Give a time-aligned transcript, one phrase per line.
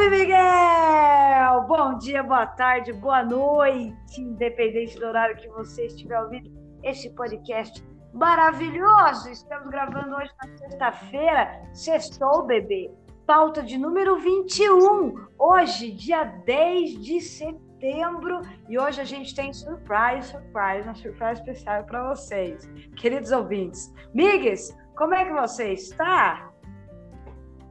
[0.00, 1.66] Salve, Miguel!
[1.68, 6.50] Bom dia, boa tarde, boa noite, independente do horário que você estiver ouvindo
[6.82, 7.84] este podcast
[8.14, 9.28] maravilhoso.
[9.28, 12.90] Estamos gravando hoje na sexta-feira, sextou, bebê.
[13.26, 18.40] Pauta de número 21, hoje, dia 10 de setembro,
[18.70, 23.92] e hoje a gente tem surprise, surprise, uma surpresa especial para vocês, queridos ouvintes.
[24.14, 26.49] Migues, como é que você está?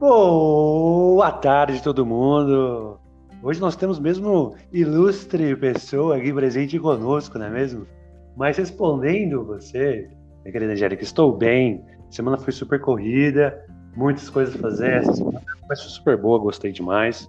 [0.00, 2.98] Boa tarde, todo mundo!
[3.42, 7.86] Hoje nós temos mesmo ilustre pessoa aqui presente conosco, não é mesmo?
[8.34, 10.08] Mas respondendo você,
[10.42, 11.84] minha querida Angélica, estou bem.
[12.08, 13.62] semana foi super corrida,
[13.94, 14.90] muitas coisas a fazer.
[14.90, 17.28] Essa semana foi super boa, gostei demais.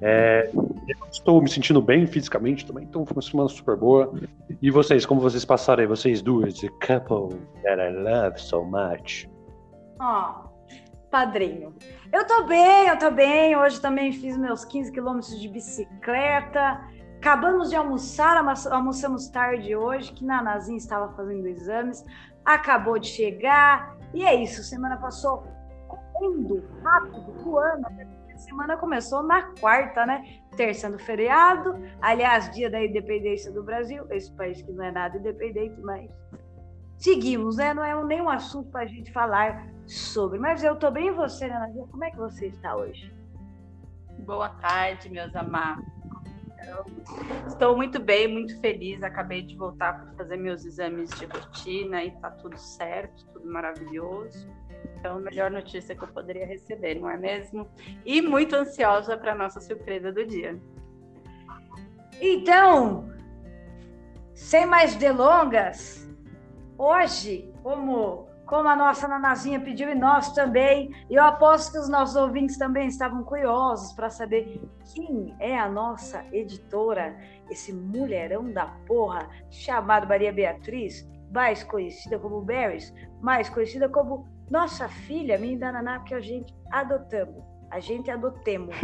[0.00, 0.50] É,
[1.12, 4.10] estou me sentindo bem fisicamente também, então foi uma semana super boa.
[4.62, 9.28] E vocês, como vocês passaram aí, vocês duas, the couple that I love so much?
[10.00, 10.49] Oh,
[11.10, 11.74] padrinho.
[12.12, 13.56] Eu tô bem, eu tô bem.
[13.56, 16.80] Hoje também fiz meus 15 quilômetros de bicicleta.
[17.16, 18.36] Acabamos de almoçar,
[18.70, 22.02] almoçamos tarde hoje, que Nanazinha estava fazendo exames,
[22.44, 23.94] acabou de chegar.
[24.14, 25.44] E é isso, semana passou
[25.86, 27.86] correndo, rápido, voando.
[27.86, 30.24] A semana começou na quarta, né?
[30.56, 31.74] Terça no feriado.
[32.00, 36.10] Aliás, dia da independência do Brasil, esse país que não é nada independente, mas
[36.96, 37.74] seguimos, né?
[37.74, 40.38] Não é nenhum assunto para a gente falar sobre.
[40.38, 43.12] Mas eu estou bem e você, Ana né, Como é que você está hoje?
[44.20, 45.84] Boa tarde, meus amados.
[47.48, 49.02] Estou muito bem, muito feliz.
[49.02, 54.48] Acabei de voltar para fazer meus exames de rotina e está tudo certo, tudo maravilhoso.
[54.98, 57.66] Então, a melhor notícia que eu poderia receber, não é mesmo?
[58.04, 60.60] E muito ansiosa para a nossa surpresa do dia.
[62.20, 63.10] Então,
[64.34, 66.08] sem mais delongas,
[66.76, 70.92] hoje, como como a nossa Nanazinha pediu e nós também.
[71.08, 74.60] E eu aposto que os nossos ouvintes também estavam curiosos para saber
[74.92, 77.16] quem é a nossa editora,
[77.48, 84.88] esse mulherão da porra chamado Maria Beatriz, mais conhecida como Berries, mais conhecida como nossa
[84.88, 87.44] filha, minha da Naná, que a gente adotamos.
[87.70, 88.74] A gente adotemos.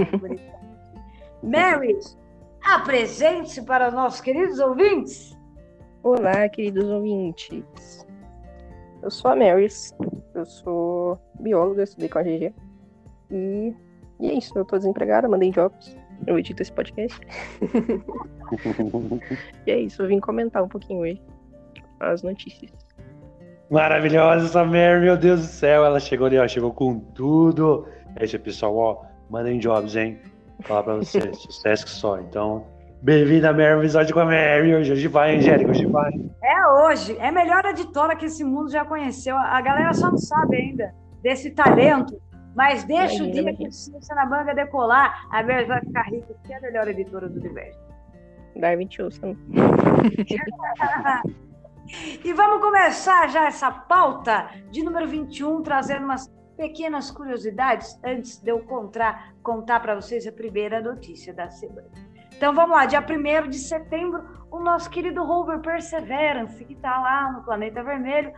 [1.42, 1.98] Mary,
[2.64, 5.36] apresente-se para os nossos queridos ouvintes.
[6.04, 8.05] Olá, queridos ouvintes.
[9.06, 9.94] Eu sou a Marys,
[10.34, 12.52] eu sou bióloga, estudei com a GG.
[13.30, 13.72] E,
[14.18, 15.96] e é isso, eu tô desempregada, mandei jobs.
[16.26, 17.16] Eu edito esse podcast.
[19.64, 21.22] e é isso, eu vim comentar um pouquinho hoje
[22.00, 22.72] as notícias.
[23.70, 25.84] Maravilhosa essa Mary, meu Deus do céu.
[25.84, 27.86] Ela chegou ali, ó, chegou com tudo.
[28.16, 30.18] É isso, pessoal, ó, mandem jobs, hein?
[30.62, 32.18] Falar pra vocês, sucesso que só.
[32.18, 32.66] Então,
[33.06, 34.74] Bem-vinda, Mary, episódio com a Mary.
[34.74, 36.10] Hoje, hoje vai, Angélica, hoje vai.
[36.42, 37.16] É hoje.
[37.18, 39.36] É a melhor editora que esse mundo já conheceu.
[39.36, 42.20] A galera só não sabe ainda desse talento.
[42.56, 46.52] Mas deixa o dia que você na banda decolar, a Mary vai ficar rica, que
[46.52, 47.78] é a melhor editora do universo.
[48.56, 49.36] Darwin Wilson.
[52.24, 58.50] e vamos começar já essa pauta de número 21, trazendo umas pequenas curiosidades antes de
[58.50, 62.05] eu contar, contar para vocês a primeira notícia da semana.
[62.36, 67.32] Então vamos lá, dia 1 de setembro, o nosso querido rover Perseverance, que está lá
[67.32, 68.30] no planeta vermelho,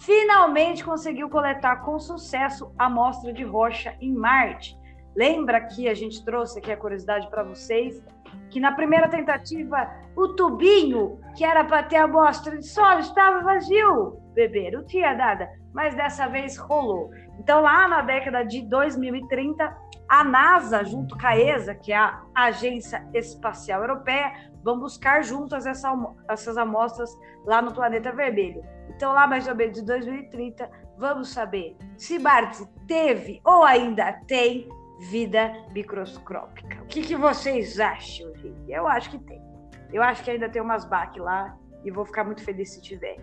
[0.00, 4.74] finalmente conseguiu coletar com sucesso a amostra de rocha em Marte.
[5.14, 8.02] Lembra que a gente trouxe aqui a curiosidade para vocês
[8.48, 9.86] que na primeira tentativa
[10.16, 15.14] o tubinho que era para ter a amostra de solo estava vazio, bebê, não tinha
[15.14, 17.10] nada, mas dessa vez rolou.
[17.38, 19.76] Então lá na década de 2030
[20.12, 25.64] a NASA, junto com a ESA, que é a Agência Espacial Europeia, vão buscar juntas
[25.64, 25.90] essa,
[26.28, 28.62] essas amostras lá no planeta vermelho.
[28.90, 34.68] Então, lá mais ou menos de 2030, vamos saber se Marte teve ou ainda tem
[35.00, 36.82] vida microscópica.
[36.82, 38.70] O que, que vocês acham, gente?
[38.70, 39.42] Eu acho que tem.
[39.90, 41.56] Eu acho que ainda tem umas baques lá
[41.86, 43.16] e vou ficar muito feliz se tiver.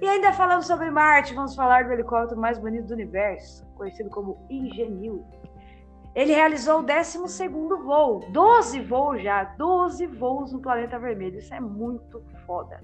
[0.00, 4.46] E ainda falando sobre Marte, vamos falar do helicóptero mais bonito do universo, conhecido como
[4.48, 5.45] Ingenuity.
[6.16, 7.18] Ele realizou o 12
[7.84, 11.38] voo, 12 voos já, 12 voos no planeta vermelho.
[11.38, 12.82] Isso é muito foda.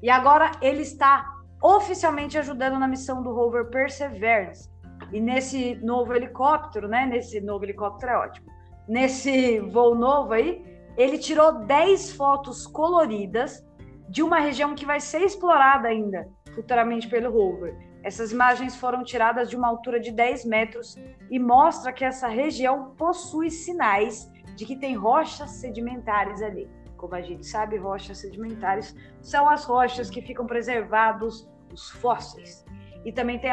[0.00, 4.70] E agora ele está oficialmente ajudando na missão do rover Perseverance.
[5.12, 7.04] E nesse novo helicóptero, né?
[7.04, 8.46] Nesse novo helicóptero é ótimo.
[8.86, 10.64] Nesse voo novo aí,
[10.96, 13.66] ele tirou 10 fotos coloridas
[14.08, 17.76] de uma região que vai ser explorada ainda futuramente pelo rover.
[18.04, 20.94] Essas imagens foram tiradas de uma altura de 10 metros
[21.30, 26.70] e mostra que essa região possui sinais de que tem rochas sedimentares ali.
[26.98, 32.62] Como a gente sabe, rochas sedimentares são as rochas que ficam preservados os fósseis.
[33.06, 33.50] E também tem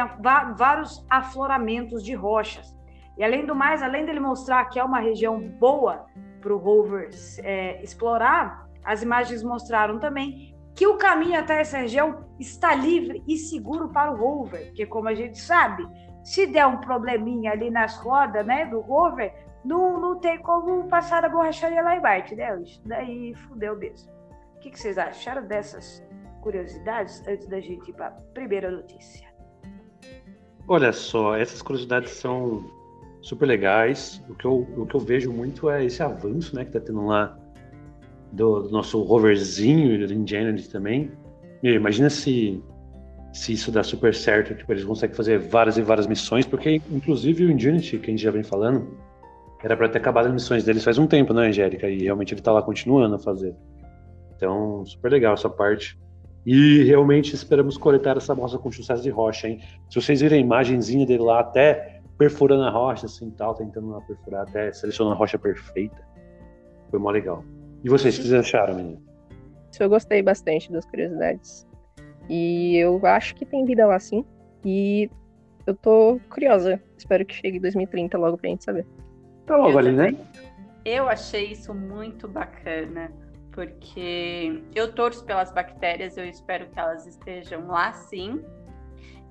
[0.54, 2.76] vários afloramentos de rochas.
[3.16, 6.06] E além do mais, além dele mostrar que é uma região boa
[6.42, 7.08] para o rover
[7.42, 13.36] é, explorar, as imagens mostraram também que o caminho até essa região está livre e
[13.36, 15.86] seguro para o rover, porque como a gente sabe,
[16.24, 19.34] se der um probleminha ali nas rodas né, do rover,
[19.64, 22.60] não, não tem como passar a borracharia lá embaixo, né?
[22.62, 24.10] Isso daí fudeu mesmo.
[24.56, 26.02] O que, que vocês acharam dessas
[26.40, 29.28] curiosidades antes da gente ir para a primeira notícia?
[30.66, 32.64] Olha só, essas curiosidades são
[33.20, 34.22] super legais.
[34.28, 37.06] O que eu, o que eu vejo muito é esse avanço né, que está tendo
[37.06, 37.36] lá
[38.32, 41.10] do, do, nosso roverzinho do Ingenuity também.
[41.62, 42.62] E imagina se,
[43.32, 47.44] se isso dá super certo, tipo, eles conseguem fazer várias e várias missões, porque inclusive
[47.44, 48.88] o Ingenuity, que a gente já vem falando,
[49.62, 51.88] era para ter acabado as missões deles faz um tempo, né, Angélica?
[51.88, 53.54] E realmente ele está lá continuando a fazer.
[54.36, 55.96] Então, super legal essa parte.
[56.44, 59.60] E realmente esperamos coletar essa amostra com sucesso de rocha, hein?
[59.88, 64.00] Se vocês virem a imagenzinha dele lá, até perfurando a rocha, assim, tal, tentando lá
[64.00, 66.02] perfurar, até selecionando a rocha perfeita.
[66.90, 67.44] Foi mó legal.
[67.84, 69.02] E vocês, o que vocês acharam, menino?
[69.78, 71.66] Eu gostei bastante das curiosidades.
[72.28, 74.24] E eu acho que tem vida lá sim.
[74.64, 75.10] E
[75.66, 76.80] eu tô curiosa.
[76.96, 78.86] Espero que chegue 2030 logo pra gente saber.
[79.46, 80.12] Tá logo eu ali, também.
[80.12, 80.18] né?
[80.84, 83.10] Eu achei isso muito bacana
[83.52, 88.42] porque eu torço pelas bactérias, eu espero que elas estejam lá sim.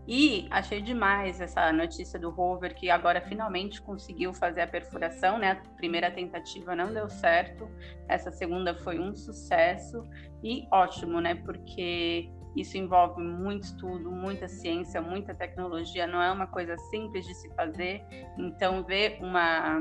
[0.08, 5.52] E achei demais essa notícia do rover que agora finalmente conseguiu fazer a perfuração, né?
[5.52, 7.70] A primeira tentativa não deu certo,
[8.08, 10.04] essa segunda foi um sucesso
[10.44, 11.36] e ótimo, né?
[11.36, 17.34] Porque isso envolve muito estudo, muita ciência, muita tecnologia, não é uma coisa simples de
[17.36, 18.04] se fazer.
[18.38, 19.80] Então, ver uma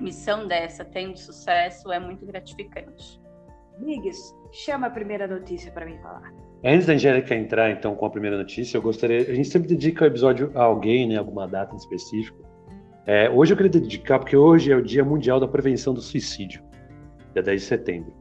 [0.00, 3.20] missão dessa tendo sucesso é muito gratificante.
[3.78, 4.18] Migues,
[4.52, 6.45] chama a primeira notícia para mim falar.
[6.64, 9.18] Antes da Angélica entrar, então, com a primeira notícia, eu gostaria.
[9.18, 11.16] A gente sempre dedica o episódio a alguém, né?
[11.16, 12.38] Alguma data em específico.
[13.06, 16.60] É, hoje eu queria dedicar, porque hoje é o Dia Mundial da Prevenção do Suicídio,
[17.32, 18.12] dia 10 de setembro.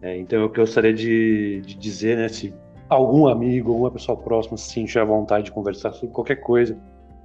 [0.00, 2.52] É, então eu gostaria de, de, dizer, né, se
[2.88, 6.76] algum amigo, alguma pessoa próxima se sentir à vontade de conversar sobre qualquer coisa,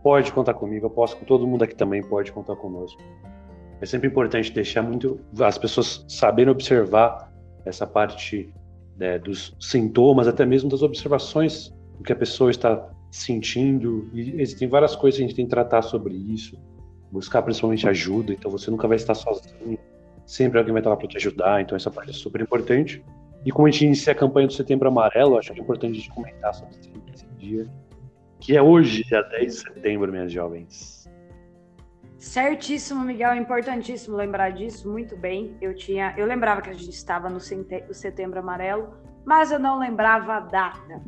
[0.03, 0.85] pode contar comigo.
[0.85, 3.01] Eu posso todo mundo aqui também pode contar conosco.
[3.81, 7.31] É sempre importante deixar muito as pessoas saberem observar
[7.65, 8.53] essa parte
[8.97, 14.09] né, dos sintomas, até mesmo das observações do que a pessoa está sentindo.
[14.13, 16.57] E existem várias coisas que a gente tem que tratar sobre isso,
[17.11, 18.33] buscar principalmente ajuda.
[18.33, 19.77] Então você nunca vai estar sozinho,
[20.25, 21.61] sempre alguém vai estar lá para te ajudar.
[21.61, 23.03] Então essa parte é super importante.
[23.45, 25.95] E como a gente inicia a campanha do Setembro Amarelo, acho que é importante a
[25.95, 26.75] gente comentar sobre
[27.13, 27.67] esse dia,
[28.39, 30.96] que é hoje, dia 10 de setembro, minhas jovens.
[32.19, 35.55] Certíssimo, Miguel, é importantíssimo lembrar disso, muito bem.
[35.61, 38.93] Eu tinha, eu lembrava que a gente estava no Setembro Amarelo,
[39.23, 41.01] mas eu não lembrava a data.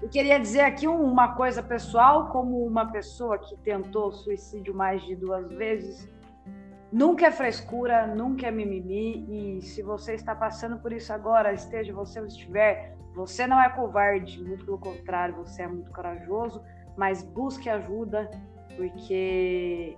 [0.00, 5.14] Eu queria dizer aqui uma coisa pessoal, como uma pessoa que tentou suicídio mais de
[5.16, 6.08] duas vezes,
[6.90, 11.92] nunca é frescura, nunca é mimimi, e se você está passando por isso agora, esteja
[11.92, 16.62] você ou estiver, você não é covarde, muito pelo contrário, você é muito corajoso,
[16.96, 18.30] mas busque ajuda,
[18.76, 19.96] porque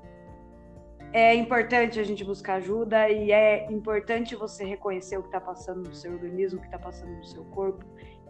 [1.13, 5.89] é importante a gente buscar ajuda e é importante você reconhecer o que está passando
[5.89, 7.85] no seu organismo, o que está passando no seu corpo.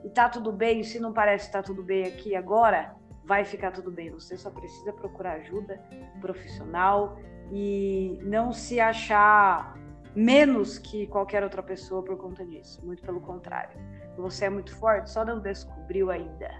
[0.05, 3.73] E tá tudo bem, se não parece que tá tudo bem aqui agora, vai ficar
[3.73, 4.11] tudo bem.
[4.11, 5.83] Você só precisa procurar ajuda
[6.21, 7.19] profissional
[7.51, 9.77] e não se achar
[10.15, 12.85] menos que qualquer outra pessoa por conta disso.
[12.87, 13.79] Muito pelo contrário.
[14.17, 16.51] Você é muito forte, só não descobriu ainda.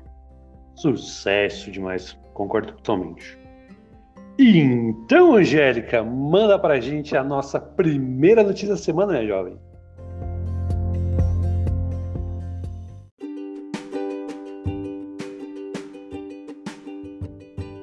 [0.75, 3.48] Sucesso demais, concordo totalmente.
[4.41, 9.59] Então, Angélica, manda pra gente a nossa primeira notícia da semana, né, jovem?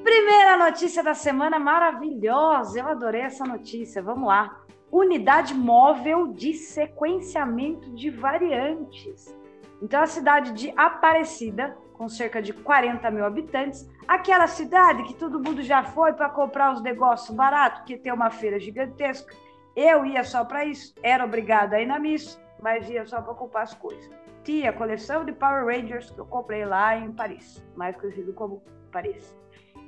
[0.02, 2.80] Primeira notícia da semana maravilhosa.
[2.80, 4.00] Eu adorei essa notícia.
[4.00, 4.58] Vamos lá.
[4.90, 9.36] Unidade móvel de sequenciamento de variantes.
[9.82, 15.40] Então, a cidade de Aparecida, com cerca de 40 mil habitantes, aquela cidade que todo
[15.40, 19.34] mundo já foi para comprar os negócios baratos, que tem uma feira gigantesca.
[19.74, 23.34] Eu ia só para isso, era obrigada a ir na missa, mas ia só para
[23.34, 24.10] comprar as coisas.
[24.44, 28.62] Tinha a coleção de Power Rangers que eu comprei lá em Paris, mais conhecido como
[28.92, 29.36] Paris.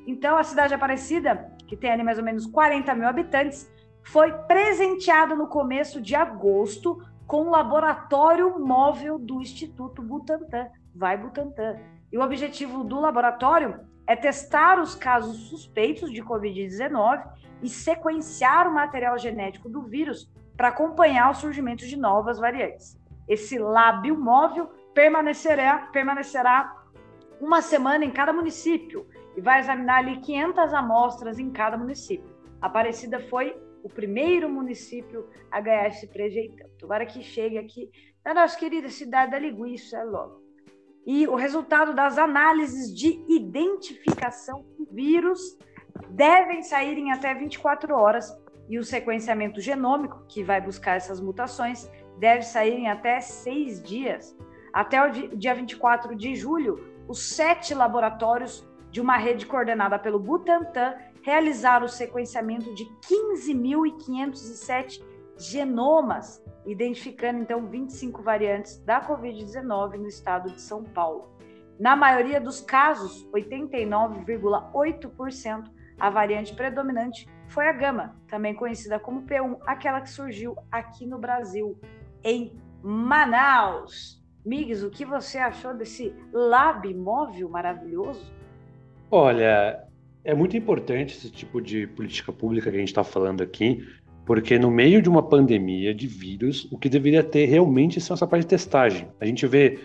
[0.07, 3.71] Então, a cidade de Aparecida, que tem ali mais ou menos 40 mil habitantes,
[4.03, 10.69] foi presenteada no começo de agosto com o laboratório móvel do Instituto Butantan.
[10.95, 11.98] Vai Butantan.
[12.11, 17.29] E o objetivo do laboratório é testar os casos suspeitos de Covid-19
[17.63, 22.99] e sequenciar o material genético do vírus para acompanhar o surgimento de novas variantes.
[23.29, 26.75] Esse lábio móvel permanecerá, permanecerá
[27.41, 32.35] uma semana em cada município e vai examinar ali 500 amostras em cada município.
[32.61, 36.69] Aparecida foi o primeiro município a ganhar esse prejeitão.
[36.79, 37.91] Tomara que chegue aqui
[38.25, 40.48] na nossa querida cidade da Linguiça logo.
[41.11, 45.57] E o resultado das análises de identificação do vírus
[46.11, 48.31] devem sair em até 24 horas
[48.69, 54.37] e o sequenciamento genômico, que vai buscar essas mutações, deve sair em até seis dias.
[54.71, 60.95] Até o dia 24 de julho, os sete laboratórios de uma rede coordenada pelo Butantan
[61.23, 65.03] realizaram o sequenciamento de 15.507
[65.39, 71.39] genomas, identificando então 25 variantes da Covid-19 no estado de São Paulo.
[71.79, 79.59] Na maioria dos casos, 89,8%, a variante predominante foi a gama, também conhecida como P1,
[79.67, 81.79] aquela que surgiu aqui no Brasil,
[82.23, 84.23] em Manaus.
[84.45, 88.33] Migs, o que você achou desse lab móvel maravilhoso?
[89.11, 89.85] Olha,
[90.25, 93.87] é muito importante esse tipo de política pública que a gente está falando aqui,
[94.29, 98.27] porque no meio de uma pandemia de vírus, o que deveria ter realmente são essa
[98.27, 99.09] parte de testagem.
[99.19, 99.79] A gente vê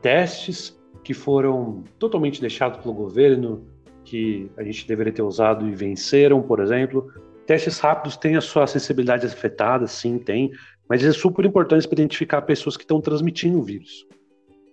[0.00, 3.62] testes que foram totalmente deixados pelo governo,
[4.02, 7.12] que a gente deveria ter usado e venceram, por exemplo.
[7.44, 10.50] Testes rápidos têm a sua acessibilidade afetada, sim, tem,
[10.88, 14.06] mas é super importante para identificar pessoas que estão transmitindo o vírus.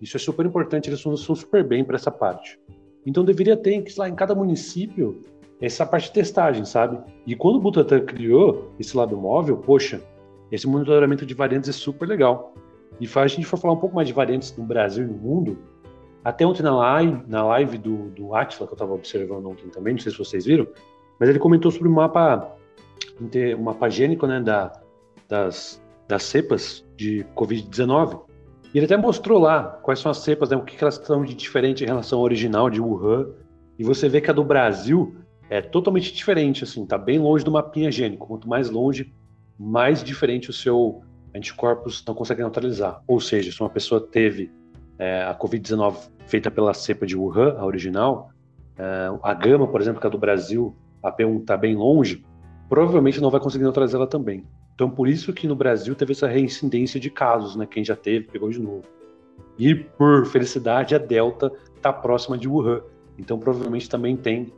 [0.01, 2.57] Isso é super importante, eles são super bem para essa parte.
[3.05, 5.19] Então deveria ter, lá, em cada município,
[5.61, 6.99] essa parte de testagem, sabe?
[7.25, 10.01] E quando o Butantan criou esse lado móvel, poxa,
[10.51, 12.53] esse monitoramento de variantes é super legal.
[12.99, 15.57] E a gente for falar um pouco mais de variantes no Brasil e no mundo,
[16.23, 19.93] até ontem na live, na live do, do Atila, que eu estava observando ontem também,
[19.93, 20.67] não sei se vocês viram,
[21.19, 22.55] mas ele comentou sobre o mapa,
[23.19, 24.71] um mapa gênico né, da,
[25.27, 28.21] das, das cepas de Covid-19.
[28.73, 31.33] E ele até mostrou lá quais são as cepas, né, o que, elas são de
[31.33, 33.29] diferente em relação ao original de Wuhan.
[33.79, 35.15] E você vê que a do Brasil
[35.49, 38.27] é totalmente diferente, assim, tá bem longe do mapinha gênico.
[38.27, 39.13] Quanto mais longe,
[39.57, 41.01] mais diferente o seu
[41.33, 43.01] anticorpos não consegue neutralizar.
[43.07, 44.51] Ou seja, se uma pessoa teve
[44.97, 48.29] é, a Covid-19 feita pela cepa de Wuhan, a original,
[48.77, 52.25] é, a gama, por exemplo, que é do Brasil, a P1 está bem longe,
[52.67, 54.45] provavelmente não vai conseguir neutralizá-la também.
[54.75, 57.65] Então, por isso que no Brasil teve essa reincidência de casos, né?
[57.65, 58.83] Quem já teve, pegou de novo.
[59.57, 62.81] E, por felicidade, a Delta está próxima de Wuhan.
[63.17, 64.53] Então, provavelmente também tem.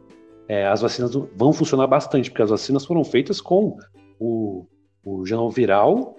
[0.50, 3.78] É, as vacinas vão funcionar bastante, porque as vacinas foram feitas com
[4.20, 4.66] o,
[5.06, 6.16] o viral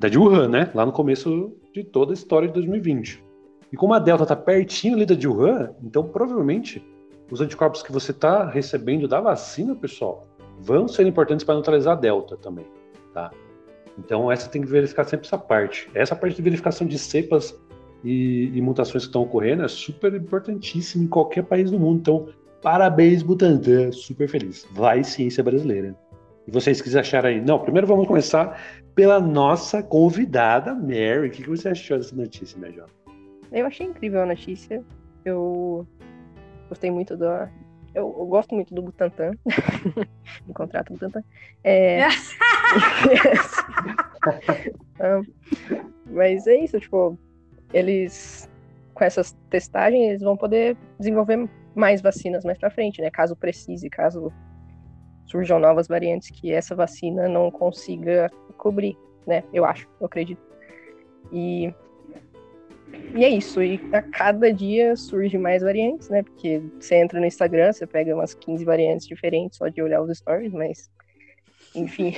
[0.00, 0.70] da de Wuhan, né?
[0.74, 3.22] Lá no começo de toda a história de 2020.
[3.70, 6.82] E como a Delta está pertinho ali da de Wuhan, então provavelmente
[7.30, 10.26] os anticorpos que você está recebendo da vacina, pessoal,
[10.58, 12.64] vão ser importantes para neutralizar a Delta também,
[13.12, 13.30] tá?
[13.98, 15.90] Então essa tem que verificar sempre essa parte.
[15.92, 17.54] Essa parte de verificação de cepas
[18.02, 21.98] e, e mutações que estão ocorrendo é super importantíssima em qualquer país do mundo.
[21.98, 22.28] Então,
[22.66, 24.66] parabéns, Butantan, super feliz.
[24.72, 25.94] Vai ciência brasileira.
[26.48, 27.40] E vocês que acharam aí?
[27.40, 28.60] Não, primeiro vamos começar
[28.92, 31.28] pela nossa convidada, Mary.
[31.28, 32.92] O que você achou dessa notícia, minha jovem?
[33.52, 34.82] Eu achei incrível a notícia.
[35.24, 35.86] Eu
[36.68, 37.48] gostei muito da.
[37.94, 39.30] Eu, eu gosto muito do Butantan,
[40.44, 41.22] do contrato Butantan.
[41.62, 42.00] É...
[46.10, 47.16] mas é isso, tipo,
[47.72, 48.50] eles
[48.92, 53.10] com essas testagens eles vão poder desenvolver mais vacinas mais para frente, né?
[53.10, 54.32] Caso precise, caso
[55.26, 59.44] surjam novas variantes que essa vacina não consiga cobrir, né?
[59.52, 60.40] Eu acho, eu acredito.
[61.30, 61.72] E
[63.14, 66.22] e é isso, e a cada dia surge mais variantes, né?
[66.22, 70.16] Porque você entra no Instagram, você pega umas 15 variantes diferentes só de olhar os
[70.16, 70.90] stories, mas
[71.74, 72.14] enfim.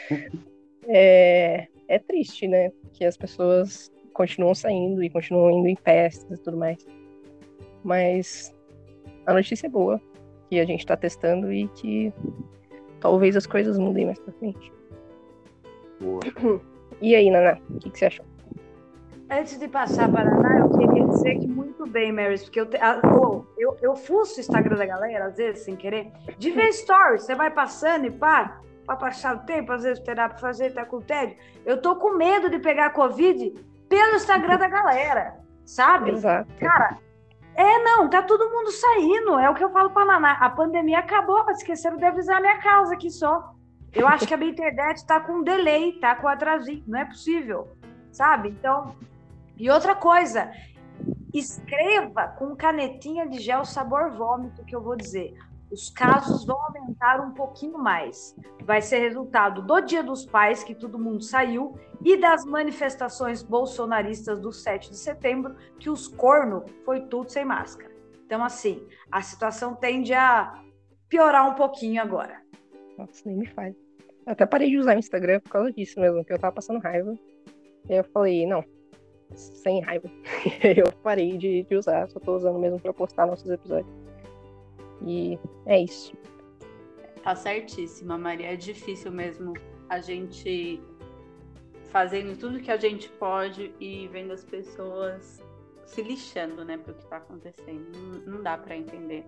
[0.88, 2.70] é, é triste, né?
[2.92, 6.78] Que as pessoas continuam saindo e continuam indo em festas e tudo mais.
[7.82, 8.54] Mas
[9.26, 10.00] a notícia é boa,
[10.48, 12.12] que a gente tá testando e que
[13.00, 14.72] talvez as coisas mudem mais pra frente.
[16.00, 16.20] Boa.
[17.00, 18.24] E aí, Naná, o que, que você achou?
[19.30, 22.66] Antes de passar para a Ana, eu queria dizer que muito bem, Marys, porque eu,
[22.66, 26.70] te, eu, eu, eu fuço o Instagram da galera, às vezes, sem querer, de ver
[26.74, 27.22] stories.
[27.22, 30.84] Você vai passando e pá, para passar o tempo, às vezes terá para fazer, tá
[30.84, 31.36] com tédio.
[31.64, 33.54] Eu tô com medo de pegar Covid
[33.88, 36.10] pelo Instagram da galera, sabe?
[36.10, 36.52] Exato.
[36.58, 36.98] Cara,
[37.54, 39.38] é, não, tá todo mundo saindo.
[39.38, 40.32] É o que eu falo pra Naná.
[40.32, 43.54] A pandemia acabou, esqueceram de avisar a minha causa aqui só.
[43.92, 46.82] Eu acho que a minha internet tá com delay, tá com atrasinho.
[46.86, 47.68] Não é possível,
[48.10, 48.48] sabe?
[48.48, 48.96] Então,
[49.56, 50.50] e outra coisa,
[51.32, 55.36] escreva com canetinha de gel sabor vômito, que eu vou dizer.
[55.72, 58.36] Os casos vão aumentar um pouquinho mais.
[58.62, 64.38] Vai ser resultado do Dia dos Pais, que todo mundo saiu, e das manifestações bolsonaristas
[64.38, 67.90] do 7 de setembro, que os corno foi tudo sem máscara.
[68.26, 70.62] Então, assim, a situação tende a
[71.08, 72.42] piorar um pouquinho agora.
[72.98, 73.74] Nossa, nem me fale.
[74.26, 76.80] Eu até parei de usar o Instagram por causa disso mesmo, que eu tava passando
[76.80, 77.14] raiva.
[77.88, 78.62] E aí eu falei, não,
[79.34, 80.10] sem raiva.
[80.76, 84.01] eu parei de, de usar, só tô usando mesmo pra postar nossos episódios.
[85.06, 86.12] E é isso.
[87.22, 88.52] Tá certíssima, Maria.
[88.52, 89.54] É difícil mesmo
[89.88, 90.80] a gente
[91.90, 95.42] fazendo tudo que a gente pode e vendo as pessoas
[95.84, 97.86] se lixando, né, pro que tá acontecendo.
[97.92, 99.24] Não, não dá para entender.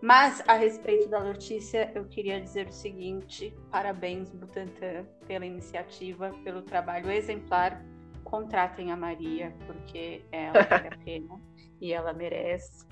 [0.00, 6.62] Mas a respeito da notícia, eu queria dizer o seguinte: parabéns, Butantan, pela iniciativa, pelo
[6.62, 7.84] trabalho exemplar.
[8.24, 11.40] Contratem a Maria, porque ela vale a pena
[11.80, 12.84] e ela merece.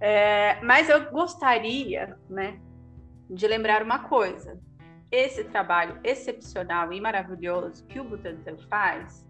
[0.00, 2.60] É, mas eu gostaria, né,
[3.30, 4.60] de lembrar uma coisa:
[5.10, 9.26] esse trabalho excepcional e maravilhoso que o Butantan faz,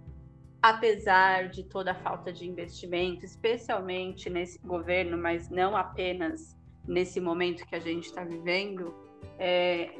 [0.63, 6.57] apesar de toda a falta de investimento, especialmente nesse governo, mas não apenas
[6.87, 8.95] nesse momento que a gente está vivendo,
[9.39, 9.91] é,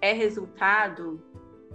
[0.00, 1.22] é resultado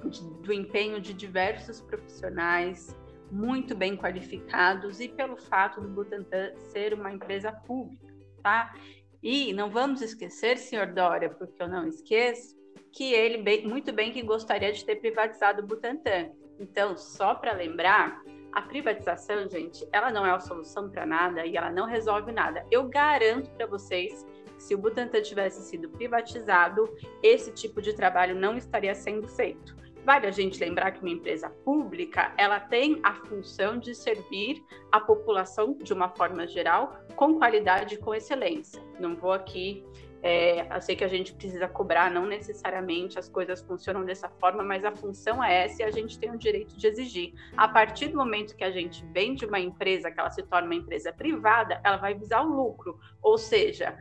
[0.06, 2.96] de, do empenho de diversos profissionais
[3.32, 8.13] muito bem qualificados e pelo fato do Butantan ser uma empresa pública,
[8.48, 8.74] tá?
[9.22, 12.56] E não vamos esquecer, senhor Dória, porque eu não esqueço,
[12.94, 16.30] que ele bem, muito bem que gostaria de ter privatizado o Butantan.
[16.58, 18.22] Então, só para lembrar,
[18.54, 22.66] a privatização, gente, ela não é a solução para nada e ela não resolve nada.
[22.72, 24.25] Eu garanto para vocês
[24.56, 26.89] que se o Butantan tivesse sido privatizado,
[27.22, 29.75] esse tipo de trabalho não estaria sendo feito.
[30.08, 35.02] Vale a gente lembrar que uma empresa pública, ela tem a função de servir a
[35.02, 38.82] população de uma forma geral com qualidade e com excelência.
[39.02, 39.84] Não vou aqui
[40.24, 44.64] é, eu sei que a gente precisa cobrar, não necessariamente as coisas funcionam dessa forma,
[44.64, 47.34] mas a função é essa e a gente tem o direito de exigir.
[47.56, 50.76] A partir do momento que a gente vende uma empresa, que ela se torna uma
[50.76, 53.00] empresa privada, ela vai visar o lucro.
[53.22, 53.98] Ou seja,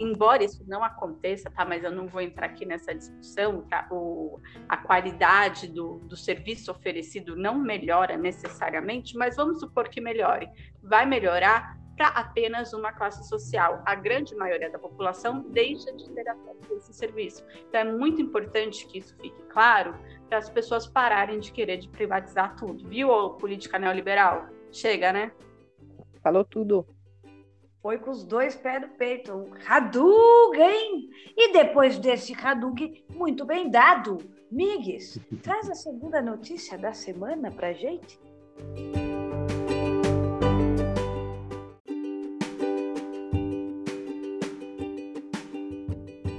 [0.00, 1.64] embora isso não aconteça, tá?
[1.64, 3.86] Mas eu não vou entrar aqui nessa discussão, tá?
[3.90, 10.48] O, a qualidade do, do serviço oferecido não melhora necessariamente, mas vamos supor que melhore.
[10.82, 13.82] Vai melhorar para apenas uma classe social.
[13.84, 17.44] A grande maioria da população deixa de ter acesso a esse serviço.
[17.68, 19.94] Então é muito importante que isso fique claro
[20.26, 22.88] para as pessoas pararem de querer de privatizar tudo.
[22.88, 24.46] Viu política neoliberal?
[24.72, 25.30] Chega, né?
[26.22, 26.86] Falou tudo.
[27.82, 29.32] Foi com os dois pés do peito.
[29.32, 31.08] Um Hadouken!
[31.34, 34.18] E depois desse Hadouken, muito bem dado.
[34.50, 38.20] Migues, traz a segunda notícia da semana para gente.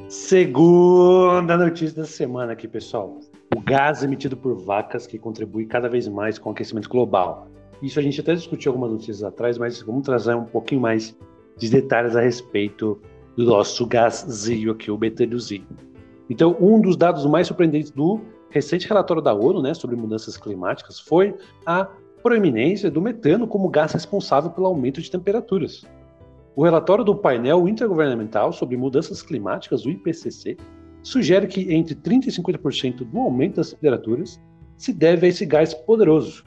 [0.08, 3.20] Segunda notícia da semana aqui, pessoal.
[3.56, 7.48] O gás emitido por vacas que contribui cada vez mais com o aquecimento global.
[7.82, 11.18] Isso a gente até discutiu algumas notícias atrás, mas vamos trazer um pouquinho mais
[11.58, 13.00] de detalhes a respeito
[13.36, 15.68] do nosso gászinho aqui, o betâniozinho.
[16.30, 21.00] Então, um dos dados mais surpreendentes do recente relatório da ONU né, sobre mudanças climáticas
[21.00, 21.36] foi
[21.66, 21.88] a
[22.22, 25.84] proeminência do metano como gás responsável pelo aumento de temperaturas.
[26.56, 30.58] O relatório do painel intergovernamental sobre mudanças climáticas, o IPCC,
[31.02, 34.40] sugere que entre 30% e 50% do aumento das temperaturas
[34.78, 36.44] se deve a esse gás poderoso,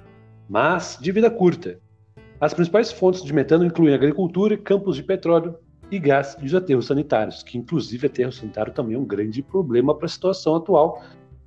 [0.48, 1.80] mas de vida curta.
[2.40, 5.56] As principais fontes de metano incluem agricultura, campos de petróleo
[5.90, 9.94] e gás e os aterros sanitários, que inclusive aterro sanitário também é um grande problema
[9.94, 11.02] para a situação atual.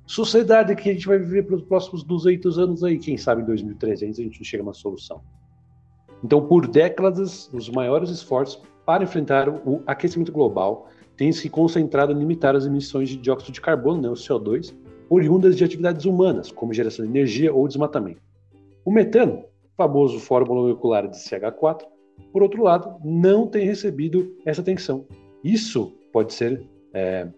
[0.06, 4.18] Sociedade que a gente vai viver pelos próximos 200 anos aí, quem sabe em 2300
[4.18, 5.20] a gente não chega a uma solução.
[6.24, 12.18] Então, por décadas, os maiores esforços para enfrentar o aquecimento global têm se concentrado em
[12.18, 14.74] limitar as emissões de dióxido de carbono, né, o CO2,
[15.10, 18.20] oriundas de atividades humanas, como geração de energia ou desmatamento.
[18.84, 19.44] O metano,
[19.78, 21.82] famoso fórmula molecular de CH4,
[22.32, 25.06] por outro lado, não tem recebido essa atenção.
[25.42, 27.28] Isso pode ser é,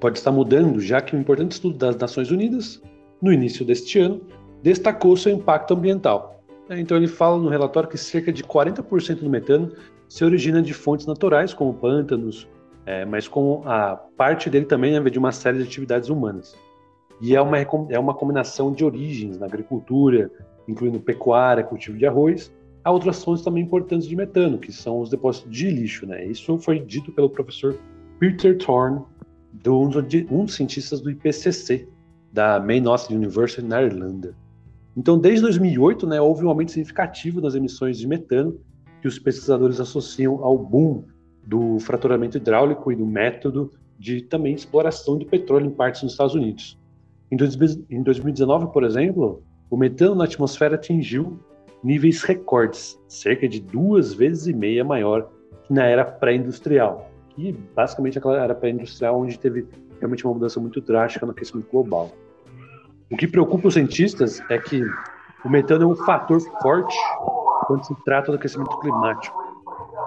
[0.00, 2.80] pode estar mudando, já que um importante estudo das Nações Unidas,
[3.20, 4.22] no início deste ano,
[4.62, 6.36] destacou seu impacto ambiental,
[6.68, 9.72] é, então ele fala no relatório que cerca de 40% do metano
[10.08, 12.48] se origina de fontes naturais, como pântanos,
[12.84, 16.56] é, mas com a parte dele também é de uma série de atividades humanas.
[17.20, 20.30] E é uma, é uma combinação de origens na agricultura,
[20.68, 22.52] incluindo pecuária, cultivo de arroz.
[22.84, 26.06] Há outras fontes também importantes de metano, que são os depósitos de lixo.
[26.06, 26.26] Né?
[26.26, 27.76] Isso foi dito pelo professor
[28.18, 29.00] Peter Thorne,
[29.52, 29.80] do,
[30.30, 31.88] um dos cientistas do IPCC,
[32.32, 34.34] da Maynooth University, na Irlanda.
[34.96, 38.58] Então, desde 2008, né, houve um aumento significativo nas emissões de metano,
[39.00, 41.04] que os pesquisadores associam ao boom
[41.46, 46.34] do fraturamento hidráulico e do método de também exploração de petróleo em partes nos Estados
[46.34, 46.78] Unidos.
[47.30, 51.38] Em 2019, por exemplo, o metano na atmosfera atingiu
[51.82, 55.28] níveis recordes, cerca de duas vezes e meia maior
[55.64, 57.10] que na era pré-industrial.
[57.36, 59.66] e basicamente aquela era pré-industrial onde teve
[59.98, 62.10] realmente uma mudança muito drástica no aquecimento global.
[63.10, 64.82] O que preocupa os cientistas é que
[65.44, 66.96] o metano é um fator forte
[67.66, 69.36] quando se trata do aquecimento climático.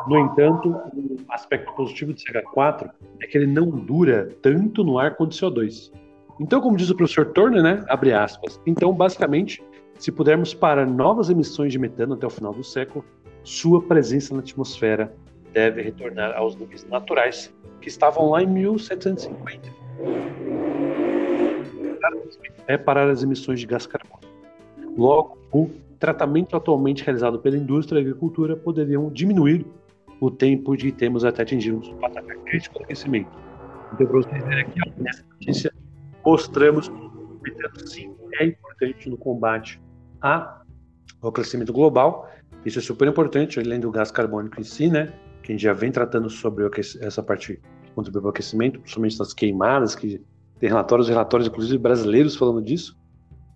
[0.07, 2.89] No entanto, o aspecto positivo do CH4
[3.21, 5.91] é que ele não dura tanto no ar quanto o CO2.
[6.39, 9.61] Então, como diz o professor Turner, né, abre aspas, então, basicamente,
[9.97, 13.03] se pudermos parar novas emissões de metano até o final do século,
[13.43, 15.13] sua presença na atmosfera
[15.53, 19.69] deve retornar aos níveis naturais que estavam lá em 1750.
[22.67, 24.19] É parar as emissões de gás carbônico.
[24.97, 29.65] Logo, o tratamento atualmente realizado pela indústria e agricultura poderiam diminuir
[30.21, 33.29] o tempo de termos até atingirmos o patamar crítico do aquecimento.
[33.93, 35.73] Então, para vocês verem aqui, nessa notícia,
[36.29, 39.81] mostramos que o sim, é importante no combate
[40.21, 42.29] ao aquecimento global.
[42.65, 45.11] Isso é super importante, além do gás carbônico em si, né?
[45.41, 46.69] Que a gente já vem tratando sobre
[47.01, 50.21] essa parte que contribui para o aquecimento, principalmente das queimadas, que
[50.59, 52.95] tem relatórios relatórios, inclusive brasileiros, falando disso.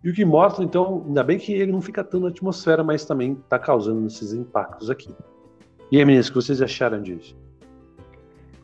[0.04, 3.06] E o que mostra, então, ainda bem que ele não fica tanto na atmosfera, mas
[3.06, 5.14] também está causando esses impactos aqui.
[5.92, 7.38] E aí, meninas, o que vocês acharam disso?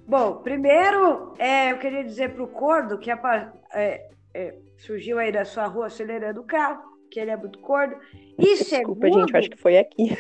[0.10, 5.46] Bom, primeiro, é, eu queria dizer para o Cordo que é, é, surgiu aí da
[5.46, 7.96] sua rua acelerando o carro, que ele é muito cordo.
[8.36, 9.20] E Desculpa, segundo...
[9.20, 10.18] gente, eu acho que foi aqui.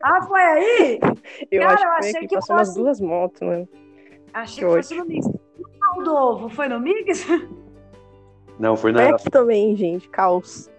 [0.00, 1.00] Ah, foi aí?
[1.50, 3.68] Eu Cara, acho que eu foi achei aqui, que passou umas fosse- duas motos, né?
[4.32, 5.26] Achei Que que fosse no Mix.
[5.26, 7.26] O carro do ovo foi no Mix?
[8.60, 10.70] Não, foi Foi na, aqui também, gente, caos.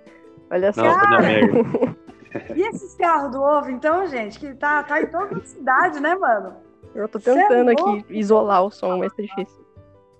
[0.49, 0.83] Olha só.
[0.83, 2.01] não, foi na.
[2.55, 6.15] E esses carros do ovo, então, gente, que tá, tá em toda a cidade, né,
[6.15, 6.55] mano?
[6.93, 7.97] Eu tô é tentando louco.
[7.97, 9.65] aqui isolar o som, mas tá difícil.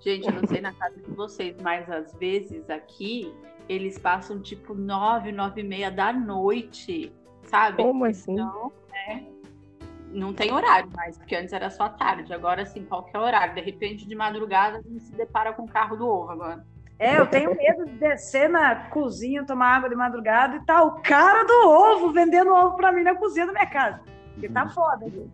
[0.00, 3.32] Gente, eu não sei na casa de vocês, mas às vezes aqui
[3.68, 7.12] eles passam tipo nove, nove e meia da noite,
[7.44, 7.82] sabe?
[7.82, 8.32] Como assim?
[8.32, 8.72] Então,
[9.08, 9.22] é,
[10.10, 13.54] não tem horário mais, porque antes era só tarde, agora sim, qualquer horário.
[13.54, 16.64] De repente, de madrugada, a gente se depara com o carro do ovo agora.
[16.98, 21.00] É, eu tenho medo de descer na cozinha, tomar água de madrugada e tá o
[21.00, 24.00] cara do ovo vendendo ovo pra mim na cozinha da minha casa.
[24.32, 25.30] Porque tá foda, gente.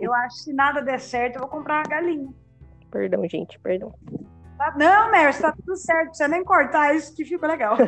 [0.00, 2.28] Eu acho que se nada der certo, eu vou comprar uma galinha.
[2.90, 3.92] Perdão, gente, perdão.
[4.56, 6.08] Tá- Não, Mércio, tá tudo certo.
[6.08, 7.76] Precisa nem cortar isso que ficou legal.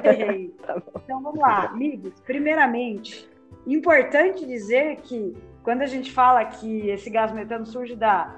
[0.67, 0.83] Tá.
[1.05, 2.13] Então vamos lá, amigos.
[2.21, 3.29] Primeiramente,
[3.67, 8.35] importante dizer que quando a gente fala que esse gás metano surge da,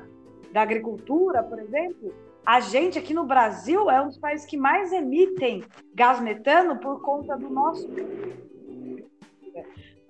[0.52, 4.92] da agricultura, por exemplo, a gente aqui no Brasil é um dos países que mais
[4.92, 7.88] emitem gás metano por conta do nosso.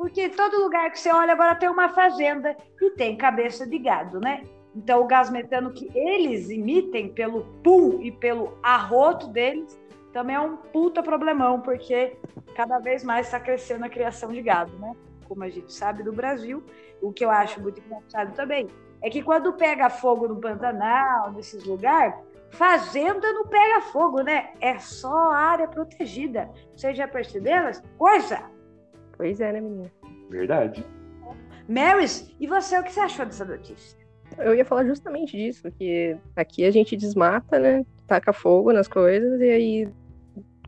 [0.00, 4.18] Porque todo lugar que você olha agora tem uma fazenda e tem cabeça de gado,
[4.18, 4.44] né?
[4.74, 9.78] Então o gás metano que eles emitem pelo pum e pelo arroto deles
[10.10, 12.16] também é um puta problemão, porque
[12.54, 14.96] cada vez mais está crescendo a criação de gado, né?
[15.28, 16.64] Como a gente sabe do Brasil,
[17.02, 18.68] o que eu acho muito engraçado também
[19.02, 22.14] é que quando pega fogo no Pantanal, nesses lugares,
[22.52, 24.54] fazenda não pega fogo, né?
[24.62, 26.50] É só área protegida.
[26.74, 28.59] Vocês já perceberam essa coisa?
[29.20, 29.92] Pois é, né, menina?
[30.30, 30.82] Verdade.
[31.68, 33.98] Marys, e você, o que você achou dessa notícia?
[34.38, 37.84] Eu ia falar justamente disso, que aqui a gente desmata, né?
[38.06, 39.88] Taca fogo nas coisas e aí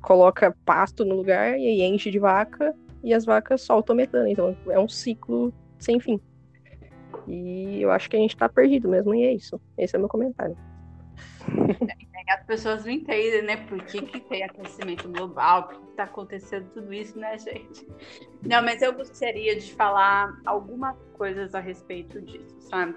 [0.02, 4.28] coloca pasto no lugar e aí enche de vaca e as vacas soltam metano.
[4.28, 6.20] Então é um ciclo sem fim.
[7.26, 9.58] E eu acho que a gente tá perdido mesmo, e é isso.
[9.78, 10.58] Esse é o meu comentário.
[12.28, 13.56] As pessoas não entendem, né?
[13.66, 17.86] Por que, que tem aquecimento global, por que está acontecendo tudo isso, né, gente?
[18.42, 22.96] Não, mas eu gostaria de falar algumas coisas a respeito disso, sabe?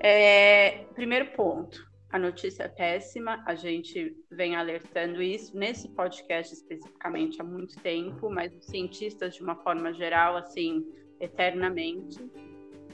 [0.00, 7.40] É, primeiro ponto, a notícia é péssima, a gente vem alertando isso nesse podcast especificamente
[7.40, 10.86] há muito tempo, mas os cientistas, de uma forma geral, assim,
[11.20, 12.18] eternamente.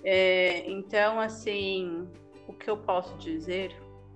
[0.02, 2.08] É, então, assim,
[2.48, 3.74] o que eu posso dizer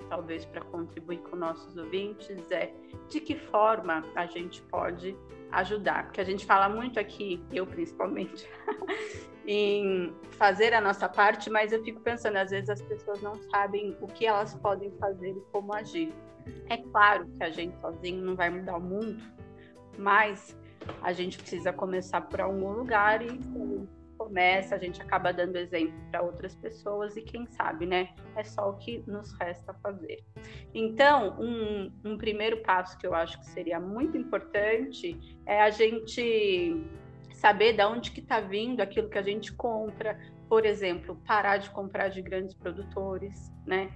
[0.09, 2.73] talvez para contribuir com nossos ouvintes, é
[3.09, 5.16] de que forma a gente pode
[5.53, 6.05] ajudar.
[6.05, 8.49] Porque a gente fala muito aqui, eu principalmente,
[9.47, 13.97] em fazer a nossa parte, mas eu fico pensando, às vezes as pessoas não sabem
[14.01, 16.12] o que elas podem fazer e como agir.
[16.68, 19.23] É claro que a gente sozinho não vai mudar o mundo,
[19.97, 20.57] mas
[21.03, 23.38] a gente precisa começar por algum lugar e
[24.28, 28.10] começa, a gente acaba dando exemplo para outras pessoas e quem sabe, né?
[28.36, 30.22] É só o que nos resta fazer.
[30.74, 36.84] Então, um, um primeiro passo que eu acho que seria muito importante é a gente
[37.32, 40.18] saber de onde que está vindo aquilo que a gente compra.
[40.48, 43.90] Por exemplo, parar de comprar de grandes produtores, né?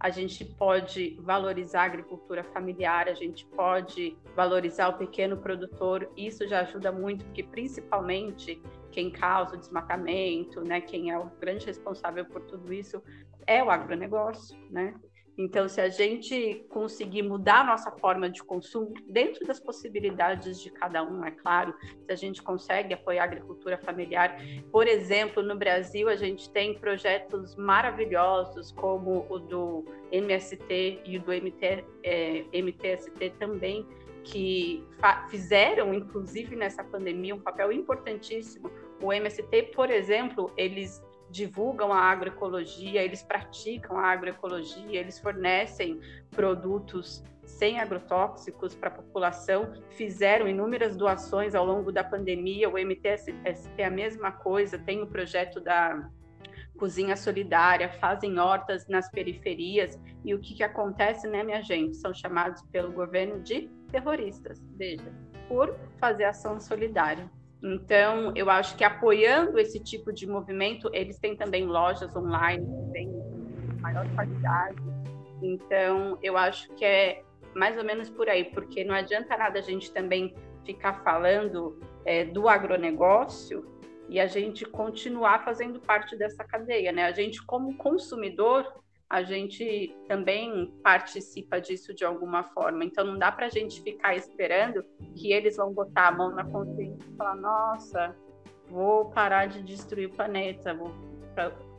[0.00, 6.08] A gente pode valorizar a agricultura familiar, a gente pode valorizar o pequeno produtor.
[6.16, 8.62] Isso já ajuda muito, porque principalmente
[8.98, 13.00] quem causa o desmatamento, né, quem é o grande responsável por tudo isso
[13.46, 14.92] é o agronegócio, né?
[15.38, 20.68] Então, se a gente conseguir mudar a nossa forma de consumo, dentro das possibilidades de
[20.68, 24.36] cada um, é claro, se a gente consegue apoiar a agricultura familiar.
[24.72, 31.22] Por exemplo, no Brasil, a gente tem projetos maravilhosos, como o do MST e o
[31.22, 33.86] do MT, é, MTST também,
[34.24, 34.84] que
[35.30, 38.70] fizeram, inclusive nessa pandemia, um papel importantíssimo.
[39.00, 47.22] O MST, por exemplo, eles divulgam a agroecologia, eles praticam a agroecologia, eles fornecem produtos
[47.44, 53.34] sem agrotóxicos para a população, fizeram inúmeras doações ao longo da pandemia, o MTST
[53.78, 56.10] é a mesma coisa, tem o projeto da
[56.78, 61.96] cozinha solidária, fazem hortas nas periferias, e o que, que acontece, né, minha gente?
[61.96, 65.12] São chamados pelo governo de terroristas, veja,
[65.48, 67.28] por fazer ação solidária.
[67.62, 73.10] Então, eu acho que apoiando esse tipo de movimento, eles têm também lojas online, têm
[73.80, 74.76] maior qualidade.
[75.42, 77.22] Então, eu acho que é
[77.54, 82.24] mais ou menos por aí, porque não adianta nada a gente também ficar falando é,
[82.24, 83.66] do agronegócio
[84.08, 87.04] e a gente continuar fazendo parte dessa cadeia, né?
[87.04, 88.64] A gente, como consumidor,
[89.10, 92.84] a gente também participa disso de alguma forma.
[92.84, 96.44] Então não dá para a gente ficar esperando que eles vão botar a mão na
[96.44, 98.14] consciência e falar: nossa,
[98.68, 100.92] vou parar de destruir o planeta, vou...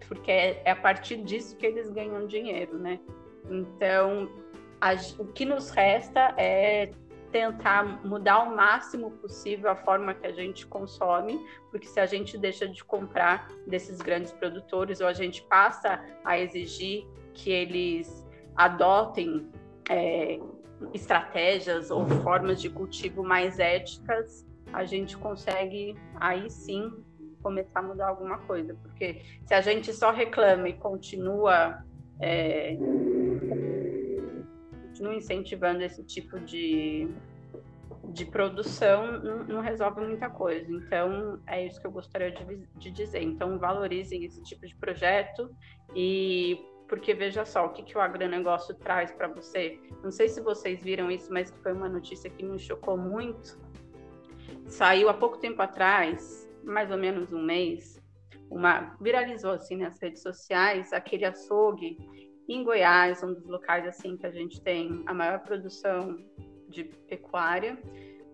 [0.07, 2.99] porque é a partir disso que eles ganham dinheiro, né?
[3.47, 4.27] Então
[4.81, 4.93] a...
[5.19, 6.91] o que nos resta é
[7.31, 11.39] tentar mudar ao máximo possível a forma que a gente consome,
[11.71, 16.37] porque se a gente deixa de comprar desses grandes produtores ou a gente passa a
[16.37, 19.49] exigir que eles adotem
[19.89, 20.39] é,
[20.93, 26.91] estratégias ou formas de cultivo mais éticas, a gente consegue aí sim
[27.41, 28.75] começar a mudar alguma coisa.
[28.81, 31.83] Porque se a gente só reclama e continua,
[32.19, 32.77] é,
[34.99, 37.07] continua incentivando esse tipo de,
[38.09, 40.69] de produção, não, não, resolve muita coisa.
[40.69, 43.23] Então, é isso que eu gostaria de, de dizer.
[43.23, 45.49] Então, valorizem esse tipo de projeto
[45.95, 46.59] e
[46.89, 49.79] porque veja só, o que, que o agronegócio traz para você.
[50.03, 53.57] Não sei se vocês viram isso, mas foi uma notícia que me chocou muito.
[54.65, 58.01] Saiu há pouco tempo atrás, mais ou menos um mês,
[58.49, 61.95] uma viralizou assim nas redes sociais aquele açougue
[62.53, 66.17] em Goiás, um dos locais assim que a gente tem a maior produção
[66.67, 67.77] de pecuária,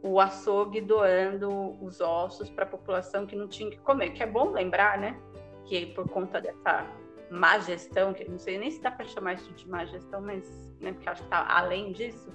[0.02, 1.50] o açougue doando
[1.84, 4.12] os ossos para a população que não tinha que comer.
[4.12, 5.20] Que é bom lembrar, né?
[5.66, 6.88] Que por conta dessa
[7.30, 10.72] má gestão, que não sei nem se dá para chamar isso de má gestão, mas
[10.80, 12.30] né, porque acho que está além disso,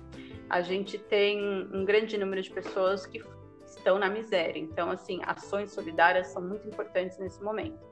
[0.49, 3.23] a gente tem um grande número de pessoas que
[3.65, 4.59] estão na miséria.
[4.59, 7.90] Então, assim, ações solidárias são muito importantes nesse momento.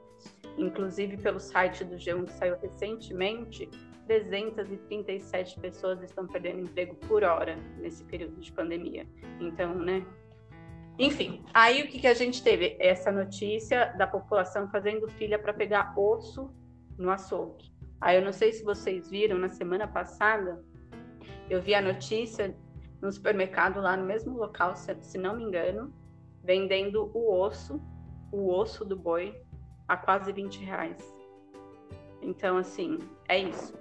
[0.58, 3.70] Inclusive, pelo site do G1 que saiu recentemente,
[4.06, 9.06] 337 pessoas estão perdendo emprego por hora nesse período de pandemia.
[9.40, 10.04] Então, né?
[10.98, 12.76] Enfim, aí o que, que a gente teve?
[12.80, 16.50] Essa notícia da população fazendo filha para pegar osso
[16.98, 17.70] no açougue.
[18.00, 20.64] Aí eu não sei se vocês viram, na semana passada,
[21.48, 22.56] eu vi a notícia
[23.00, 25.92] no supermercado lá no mesmo local, se, se não me engano,
[26.42, 27.80] vendendo o osso,
[28.32, 29.40] o osso do boi,
[29.88, 31.16] a quase 20 reais.
[32.22, 32.98] Então, assim,
[33.28, 33.74] é isso.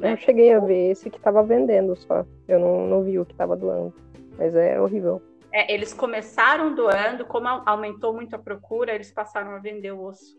[0.00, 2.24] Eu cheguei a ver esse que estava vendendo só.
[2.46, 3.94] Eu não, não vi o que estava doando.
[4.36, 5.22] Mas é horrível.
[5.50, 10.38] É, eles começaram doando, como aumentou muito a procura, eles passaram a vender o osso.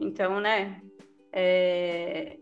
[0.00, 0.80] Então, né,
[1.32, 2.38] é,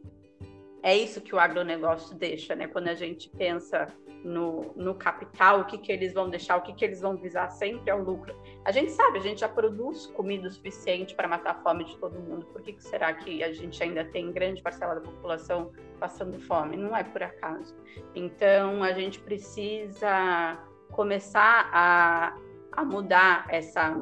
[0.82, 2.66] é isso que o agronegócio deixa, né?
[2.66, 3.88] Quando a gente pensa
[4.24, 7.50] no, no capital, o que, que eles vão deixar, o que, que eles vão visar
[7.50, 8.34] sempre é o lucro.
[8.64, 11.96] A gente sabe, a gente já produz comida o suficiente para matar a fome de
[11.98, 12.46] todo mundo.
[12.46, 16.76] Por que, que será que a gente ainda tem grande parcela da população passando fome?
[16.76, 17.74] Não é por acaso.
[18.14, 20.58] Então, a gente precisa
[20.90, 22.36] começar a,
[22.72, 23.96] a mudar essa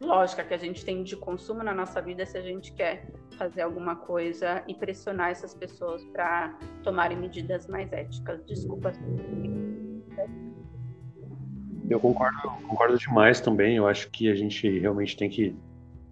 [0.00, 3.06] lógica que a gente tem de consumo na nossa vida se a gente quer
[3.36, 8.44] fazer alguma coisa e pressionar essas pessoas para tomarem medidas mais éticas.
[8.46, 8.92] Desculpa.
[11.88, 13.76] Eu concordo, concordo demais também.
[13.76, 15.56] Eu acho que a gente realmente tem que,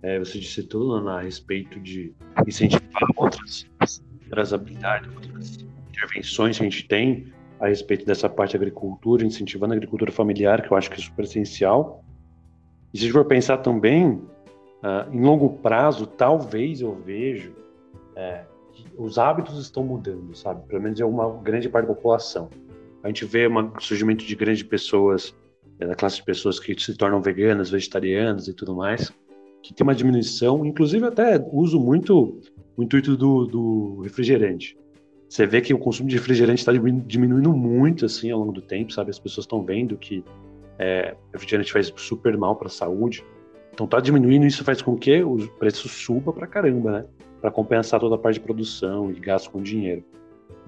[0.03, 2.13] é, você disse tudo a respeito de
[2.47, 3.71] incentivar outras,
[4.25, 9.75] outras habilidades, outras intervenções que a gente tem a respeito dessa parte da agricultura, incentivando
[9.75, 12.05] a agricultura familiar, que eu acho que é super essencial.
[12.93, 17.55] E se a gente for pensar também, uh, em longo prazo, talvez eu vejo
[18.17, 20.67] é, que os hábitos estão mudando, sabe?
[20.67, 22.49] Pelo menos em uma grande parte da população.
[23.03, 25.35] A gente vê um surgimento de grandes pessoas
[25.81, 29.13] é da classe de pessoas que se tornam veganas, vegetarianas e tudo mais,
[29.63, 32.41] que tem uma diminuição, inclusive até uso muito
[32.77, 34.77] o intuito do, do refrigerante.
[35.29, 38.93] Você vê que o consumo de refrigerante está diminuindo muito assim ao longo do tempo,
[38.93, 39.11] sabe?
[39.11, 40.25] As pessoas estão vendo que
[40.79, 43.25] é, refrigerante faz super mal para a saúde.
[43.73, 47.05] Então tá diminuindo, isso faz com que o preço suba para caramba, né?
[47.41, 50.03] Para compensar toda a parte de produção e gasto com dinheiro.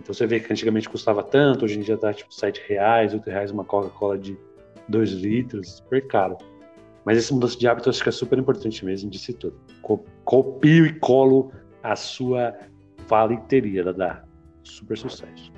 [0.01, 3.29] Então você vê que antigamente custava tanto, hoje em dia tá tipo 7 reais, 8
[3.29, 4.37] reais uma Coca-Cola de
[4.89, 6.39] 2 litros, super caro.
[7.05, 9.61] Mas esse mudança de hábito eu acho que é super importante mesmo, disse tudo.
[10.25, 12.57] Copio e colo a sua
[13.07, 14.25] fala inteira, Dada.
[14.63, 15.53] Super sucesso.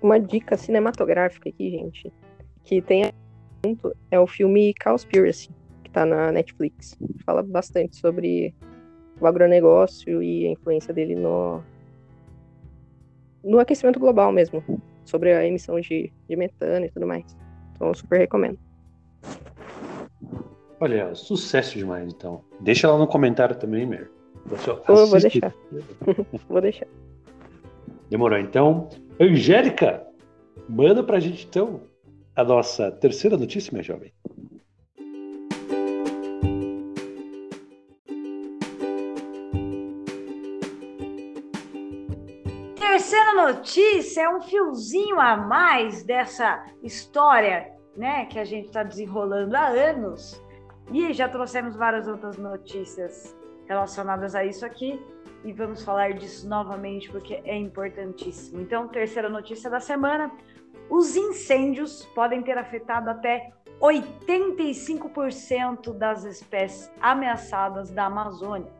[0.00, 2.12] Uma dica cinematográfica aqui, gente,
[2.64, 3.12] que tem
[4.10, 5.50] é o filme Cowspiracy,
[5.84, 6.96] que tá na Netflix.
[7.26, 8.54] Fala bastante sobre
[9.20, 11.62] o agronegócio e a influência dele no,
[13.44, 14.62] no aquecimento global mesmo,
[15.04, 17.24] sobre a emissão de, de metano e tudo mais.
[17.72, 18.58] Então, eu super recomendo.
[20.80, 22.42] Olha, sucesso demais, então.
[22.60, 24.10] Deixa lá no comentário também, Mer.
[25.06, 25.54] vou deixar.
[26.48, 26.86] vou deixar.
[28.10, 28.38] Demorou.
[28.38, 28.88] Então,
[29.20, 30.04] Angélica,
[30.68, 31.80] manda pra gente, então,
[32.34, 34.12] a nossa terceira notícia, minha jovem.
[43.32, 49.56] Terceira notícia é um fiozinho a mais dessa história, né, que a gente está desenrolando
[49.56, 50.38] há anos
[50.92, 53.34] e já trouxemos várias outras notícias
[53.66, 55.02] relacionadas a isso aqui
[55.46, 58.60] e vamos falar disso novamente porque é importantíssimo.
[58.60, 60.30] Então, terceira notícia da semana:
[60.90, 68.70] os incêndios podem ter afetado até 85% das espécies ameaçadas da Amazônia.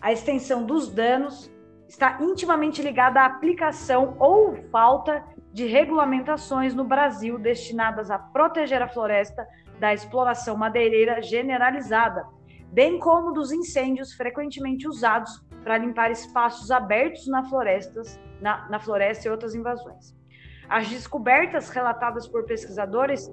[0.00, 1.53] A extensão dos danos
[1.88, 8.88] está intimamente ligada à aplicação ou falta de regulamentações no Brasil destinadas a proteger a
[8.88, 9.46] floresta
[9.78, 12.26] da exploração madeireira generalizada,
[12.72, 19.28] bem como dos incêndios frequentemente usados para limpar espaços abertos na, florestas, na, na floresta
[19.28, 20.14] e outras invasões.
[20.68, 23.28] As descobertas relatadas por pesquisadores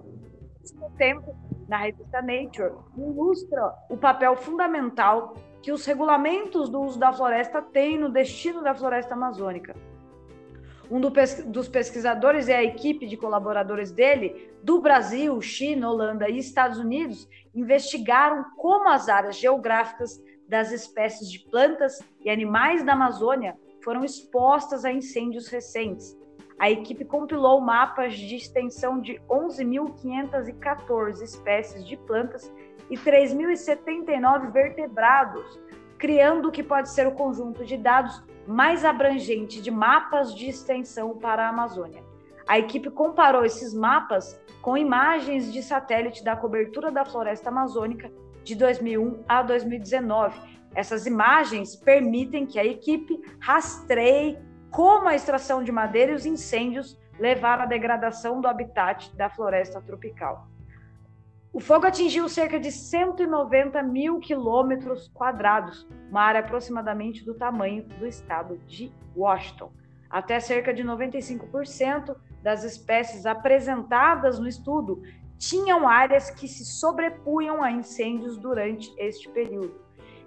[0.75, 1.35] no tempo
[1.67, 7.97] na revista Nature ilustram o papel fundamental que os regulamentos do uso da floresta têm
[7.97, 9.75] no destino da floresta amazônica
[10.91, 16.77] um dos pesquisadores e a equipe de colaboradores dele, do Brasil, China, Holanda e Estados
[16.77, 24.03] Unidos, investigaram como as áreas geográficas das espécies de plantas e animais da Amazônia foram
[24.03, 26.13] expostas a incêndios recentes.
[26.59, 32.51] A equipe compilou mapas de extensão de 11.514 espécies de plantas
[32.89, 35.59] e 3.079 vertebrados,
[35.97, 41.17] criando o que pode ser o conjunto de dados mais abrangente de mapas de extensão
[41.17, 42.03] para a Amazônia.
[42.47, 48.11] A equipe comparou esses mapas com imagens de satélite da cobertura da floresta amazônica
[48.43, 50.39] de 2001 a 2019.
[50.73, 54.37] Essas imagens permitem que a equipe rastreie
[54.69, 59.81] como a extração de madeira e os incêndios levaram à degradação do habitat da floresta
[59.81, 60.47] tropical.
[61.53, 68.07] O fogo atingiu cerca de 190 mil quilômetros quadrados, uma área aproximadamente do tamanho do
[68.07, 69.69] estado de Washington.
[70.09, 75.01] Até cerca de 95% das espécies apresentadas no estudo
[75.37, 79.75] tinham áreas que se sobrepunham a incêndios durante este período.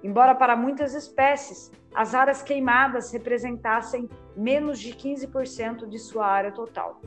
[0.03, 7.01] Embora para muitas espécies as áreas queimadas representassem menos de 15% de sua área total.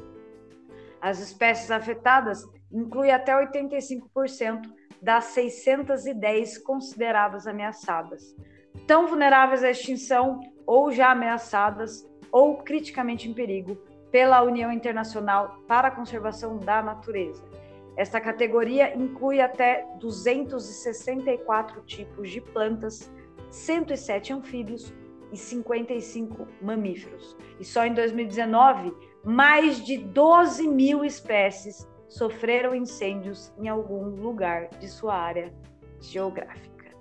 [0.99, 4.61] As espécies afetadas inclui até 85%
[5.01, 8.35] das 610 consideradas ameaçadas,
[8.85, 13.75] tão vulneráveis à extinção ou já ameaçadas ou criticamente em perigo
[14.11, 17.43] pela União Internacional para a Conservação da Natureza.
[17.95, 23.11] Esta categoria inclui até 264 tipos de plantas,
[23.49, 24.93] 107 anfíbios
[25.31, 27.35] e 55 mamíferos.
[27.59, 34.87] E só em 2019, mais de 12 mil espécies sofreram incêndios em algum lugar de
[34.87, 35.53] sua área
[35.99, 36.91] geográfica.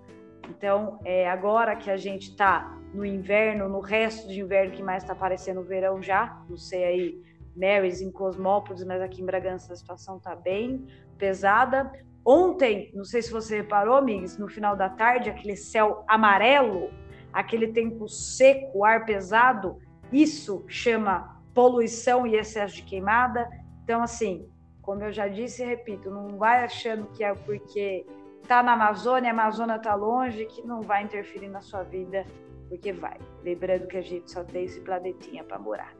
[0.48, 5.02] Então, é agora que a gente está no inverno, no resto de inverno que mais
[5.02, 7.22] está aparecendo o verão já, não sei aí,
[7.56, 10.86] Marys em Cosmópolis, mas aqui em Bragança a situação está bem
[11.18, 11.90] pesada.
[12.24, 16.90] Ontem, não sei se você reparou, amigos, no final da tarde, aquele céu amarelo,
[17.32, 19.78] aquele tempo seco, ar pesado,
[20.12, 23.48] isso chama poluição e excesso de queimada.
[23.82, 24.48] Então, assim,
[24.86, 28.06] como eu já disse e repito, não vai achando que é porque
[28.40, 32.24] está na Amazônia, a Amazônia está longe, que não vai interferir na sua vida,
[32.68, 33.18] porque vai.
[33.42, 35.92] Lembrando que a gente só tem esse planetinha para morar.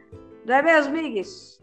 [0.44, 1.60] Não é mesmo, Migues?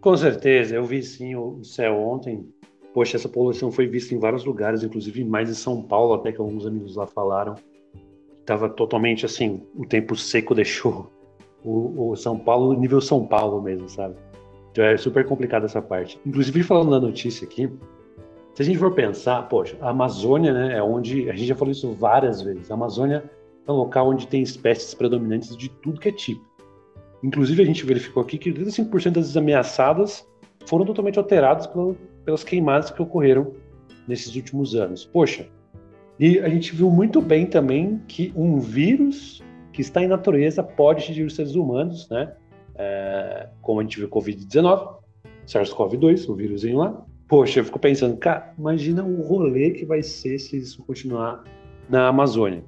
[0.00, 2.52] Com certeza, eu vi sim o céu ontem,
[2.92, 6.40] poxa, essa poluição foi vista em vários lugares, inclusive mais em São Paulo, até que
[6.40, 7.54] alguns amigos lá falaram.
[8.44, 11.08] Tava totalmente assim, o tempo seco deixou
[11.64, 14.16] o, o São Paulo nível São Paulo mesmo, sabe?
[14.72, 16.18] Então é super complicado essa parte.
[16.26, 17.70] Inclusive, falando na notícia aqui,
[18.54, 21.72] se a gente for pensar, poxa, a Amazônia, né, é onde, a gente já falou
[21.72, 23.30] isso várias vezes, a Amazônia
[23.66, 26.44] é um local onde tem espécies predominantes de tudo que é tipo.
[27.22, 30.26] Inclusive, a gente verificou aqui que 35% das ameaçadas
[30.66, 31.68] foram totalmente alteradas
[32.24, 33.52] pelas queimadas que ocorreram
[34.08, 35.04] nesses últimos anos.
[35.04, 35.46] Poxa,
[36.18, 39.42] e a gente viu muito bem também que um vírus
[39.72, 42.34] que está em natureza pode atingir os seres humanos, né?
[42.74, 44.96] É, como a gente viu Covid-19,
[45.46, 47.04] SARS-CoV-2, o vírusinho lá.
[47.28, 51.44] Poxa, eu fico pensando, cara, imagina o rolê que vai ser se isso continuar
[51.88, 52.64] na Amazônia.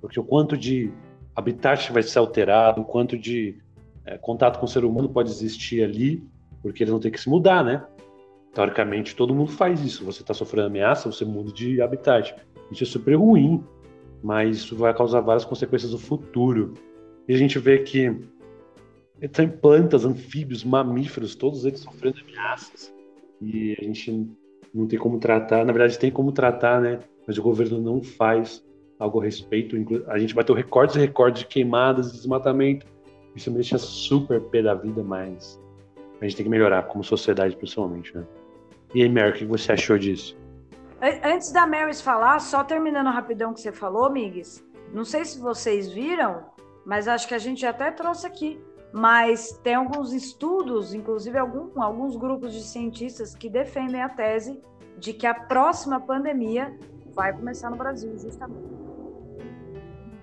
[0.00, 0.92] Porque o quanto de
[1.34, 3.58] habitat vai ser alterado, o quanto de
[4.04, 6.22] é, contato com o ser humano pode existir ali,
[6.62, 7.84] porque eles vão ter que se mudar, né?
[8.54, 10.04] Teoricamente, todo mundo faz isso.
[10.04, 12.36] Você está sofrendo ameaça, você muda de habitat.
[12.70, 13.64] Isso é super ruim,
[14.22, 16.74] mas isso vai causar várias consequências no futuro.
[17.26, 18.16] E a gente vê que
[19.32, 22.92] tem plantas, anfíbios, mamíferos, todos eles sofrendo ameaças.
[23.40, 24.28] E a gente
[24.72, 27.00] não tem como tratar, na verdade tem como tratar, né?
[27.26, 28.64] Mas o governo não faz
[28.98, 29.76] algo a respeito.
[30.08, 32.86] A gente vai ter recordes e recordes de queimadas, desmatamento.
[33.34, 35.60] Isso me deixa super pé da vida, mas
[36.20, 38.24] a gente tem que melhorar como sociedade, principalmente, né?
[38.94, 40.36] E aí, Mary, o que você achou disso?
[41.22, 45.38] Antes da Marys falar, só terminando rapidão o que você falou, Migues, não sei se
[45.38, 46.44] vocês viram,
[46.86, 48.58] mas acho que a gente até trouxe aqui,
[48.94, 54.62] mas tem alguns estudos, inclusive algum, alguns grupos de cientistas que defendem a tese
[55.00, 56.78] de que a próxima pandemia
[57.12, 58.70] vai começar no Brasil, justamente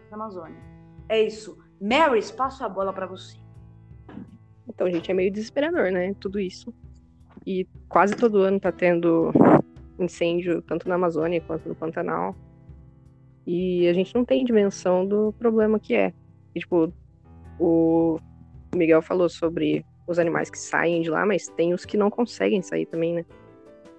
[0.10, 0.56] na Amazônia.
[1.10, 1.58] É isso.
[1.82, 3.38] Marys, passo a bola para você.
[4.66, 6.14] Então, gente, é meio desesperador, né?
[6.18, 6.74] Tudo isso.
[7.46, 9.34] E quase todo ano tá tendo
[10.00, 12.34] incêndio, tanto na Amazônia quanto no Pantanal.
[13.46, 16.14] E a gente não tem dimensão do problema que é.
[16.56, 16.94] E, tipo,
[17.60, 18.18] o
[18.76, 22.62] Miguel falou sobre os animais que saem de lá, mas tem os que não conseguem
[22.62, 23.26] sair também, né?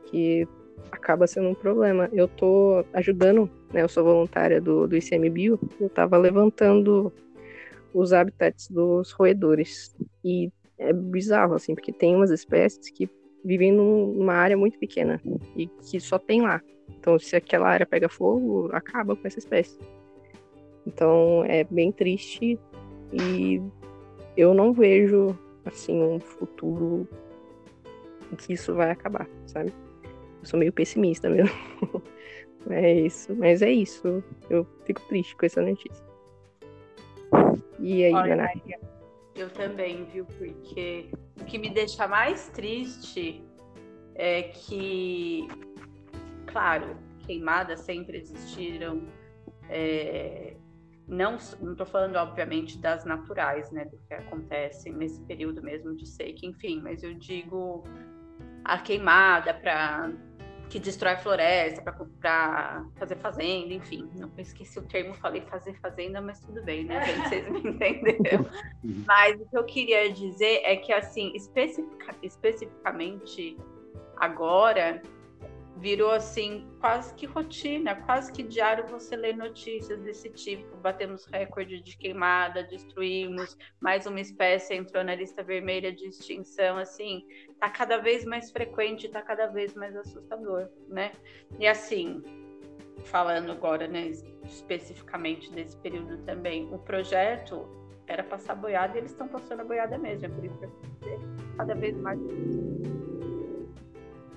[0.06, 0.46] Que
[0.90, 2.08] acaba sendo um problema.
[2.12, 3.82] Eu tô ajudando, né?
[3.82, 7.12] Eu sou voluntária do, do ICMBio, eu tava levantando
[7.94, 9.94] os habitats dos roedores.
[10.24, 13.08] E é bizarro, assim, porque tem umas espécies que
[13.44, 15.20] vivem numa área muito pequena
[15.56, 16.60] e que só tem lá.
[16.98, 19.78] Então, se aquela área pega fogo, acaba com essa espécie.
[20.86, 22.58] Então, é bem triste
[23.12, 23.60] e
[24.36, 27.06] eu não vejo, assim, um futuro
[28.32, 29.72] em que isso vai acabar, sabe?
[30.40, 31.54] Eu sou meio pessimista mesmo.
[32.70, 34.22] é isso, mas é isso.
[34.48, 36.04] Eu fico triste com essa notícia.
[37.78, 38.80] E aí, Olha, Maria?
[39.34, 40.24] Eu também, viu?
[40.24, 41.08] Porque
[41.40, 43.42] o que me deixa mais triste
[44.14, 45.48] é que,
[46.46, 49.02] claro, queimadas sempre existiram.
[49.68, 50.54] É,
[51.08, 53.84] não estou falando, obviamente, das naturais, né?
[53.84, 57.84] Do que acontece nesse período mesmo de seca, enfim, mas eu digo
[58.64, 60.12] a queimada para
[60.72, 64.08] que destrói a floresta para fazer fazenda, enfim.
[64.14, 67.28] Não esqueci o termo, falei fazer fazenda, mas tudo bem, né, gente?
[67.28, 68.46] Vocês me entenderam.
[69.06, 73.58] mas o que eu queria dizer é que, assim, especific, especificamente
[74.16, 75.02] agora,
[75.76, 80.76] virou assim quase que rotina, quase que diário você lê notícias desse tipo.
[80.76, 87.26] Batemos recorde de queimada, destruímos, mais uma espécie entrou na lista vermelha de extinção, assim,
[87.58, 91.12] tá cada vez mais frequente, tá cada vez mais assustador, né?
[91.58, 92.22] E assim,
[93.04, 94.10] falando agora, né,
[94.44, 97.66] especificamente desse período também, o projeto
[98.06, 101.74] era passar boiada e eles estão passando a boiada mesmo, é por isso que cada
[101.74, 102.20] vez mais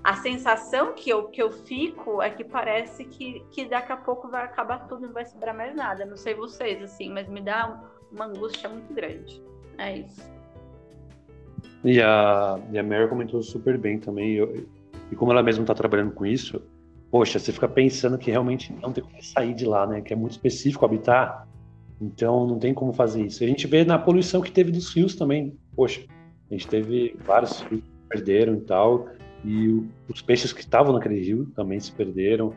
[0.06, 4.30] a sensação que eu, que eu fico é que parece que, que daqui a pouco
[4.30, 6.06] vai acabar tudo, não vai sobrar mais nada.
[6.06, 9.42] Não sei vocês, assim, mas me dá uma angústia muito grande.
[9.80, 10.22] É isso.
[11.84, 14.34] E a, e a Mary comentou super bem também.
[14.34, 14.68] Eu,
[15.12, 16.62] e como ela mesma está trabalhando com isso,
[17.10, 20.02] poxa, você fica pensando que realmente não tem como sair de lá, né?
[20.02, 21.48] Que é muito específico habitar.
[22.00, 23.44] Então não tem como fazer isso.
[23.44, 25.58] A gente vê na poluição que teve dos rios também.
[25.76, 26.06] Poxa,
[26.52, 29.08] a gente teve vários rios que perderam e tal.
[29.46, 32.54] E os peixes que estavam naquele rio também se perderam.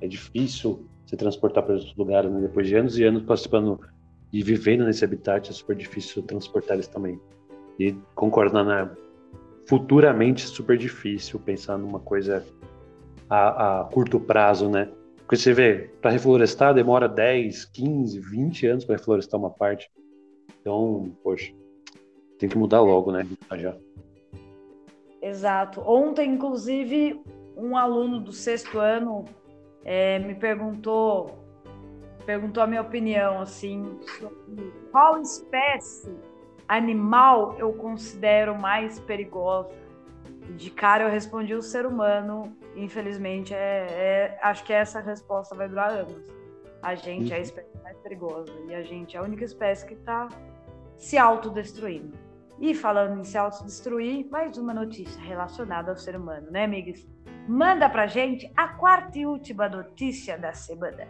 [0.00, 2.40] É difícil se transportar para outros lugares, né?
[2.40, 3.78] depois de anos e anos participando
[4.32, 7.20] e vivendo nesse habitat, é super difícil transportar eles também.
[7.78, 8.90] E concordo, né?
[9.70, 12.44] futuramente é super difícil pensar numa coisa
[13.28, 14.90] a, a curto prazo, né?
[15.18, 19.88] Porque você vê, para reflorestar demora 10, 15, 20 anos para reflorestar uma parte.
[20.60, 21.52] Então, poxa,
[22.36, 23.24] tem que mudar logo, né?
[23.56, 23.76] Já.
[25.20, 25.80] Exato.
[25.80, 27.22] Ontem, inclusive,
[27.56, 29.24] um aluno do sexto ano
[29.84, 31.38] é, me perguntou
[32.24, 36.14] perguntou a minha opinião assim sobre qual espécie
[36.68, 39.70] animal eu considero mais perigosa.
[40.56, 42.56] De cara eu respondi o ser humano.
[42.76, 46.30] Infelizmente, é, é acho que essa resposta vai durar anos.
[46.82, 47.42] A gente é a uhum.
[47.42, 50.28] espécie mais perigosa e a gente é a única espécie que está
[50.96, 52.16] se autodestruindo.
[52.60, 57.08] E falando em se autodestruir, mais uma notícia relacionada ao ser humano, né, amigos?
[57.48, 61.08] Manda pra gente a quarta e última notícia da semana.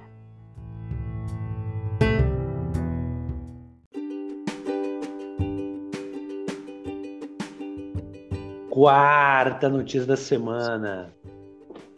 [8.71, 11.13] Quarta notícia da semana.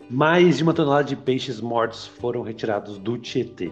[0.08, 3.70] Mais de uma tonelada de peixes mortos foram retirados do Tietê.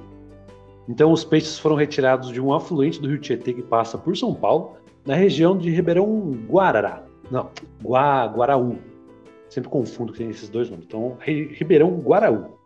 [0.86, 4.34] Então, os peixes foram retirados de um afluente do rio Tietê que passa por São
[4.34, 4.76] Paulo,
[5.06, 7.04] na região de Ribeirão Guarará.
[7.30, 7.50] Não,
[7.82, 8.78] Gua, Guaraú.
[9.48, 10.84] Sempre confundo que tem esses dois nomes.
[10.86, 12.58] Então, Ribeirão Guaraú.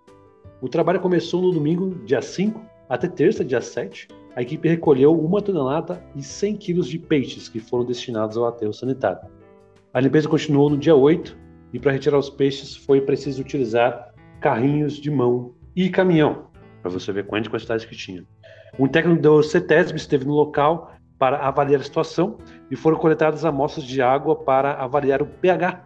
[0.60, 4.08] O trabalho começou no domingo, dia 5, até terça, dia 7.
[4.36, 8.72] A equipe recolheu uma tonelada e 100 quilos de peixes que foram destinados ao aterro
[8.72, 9.28] sanitário.
[9.92, 11.36] A limpeza continuou no dia 8
[11.72, 16.46] e para retirar os peixes foi preciso utilizar carrinhos de mão e caminhão,
[16.82, 18.24] para você ver quantas quantidades que tinha.
[18.78, 20.92] Um técnico do CETESB esteve no local
[21.24, 22.36] para avaliar a situação
[22.70, 25.82] e foram coletadas amostras de água para avaliar o pH.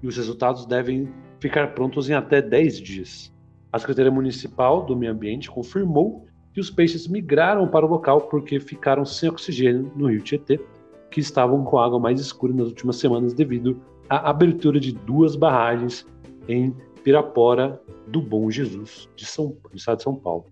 [0.00, 3.34] E os resultados devem ficar prontos em até 10 dias.
[3.72, 8.60] A Secretaria Municipal do Meio Ambiente confirmou que os peixes migraram para o local porque
[8.60, 10.60] ficaram sem oxigênio no rio Tietê
[11.10, 16.06] que estavam com água mais escura nas últimas semanas devido à abertura de duas barragens
[16.46, 16.72] em
[17.02, 20.46] Pirapora do Bom Jesus, de São, do estado de São Paulo.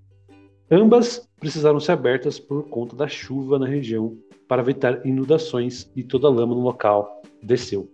[0.71, 4.17] Ambas precisaram ser abertas por conta da chuva na região
[4.49, 7.89] para evitar inundações e toda a lama no local desceu.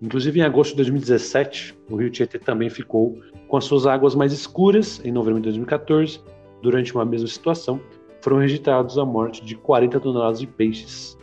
[0.00, 4.32] Inclusive, em agosto de 2017, o rio Tietê também ficou com as suas águas mais
[4.32, 4.98] escuras.
[5.04, 6.22] Em novembro de 2014,
[6.62, 7.78] durante uma mesma situação,
[8.22, 11.18] foram registrados a morte de 40 toneladas de peixes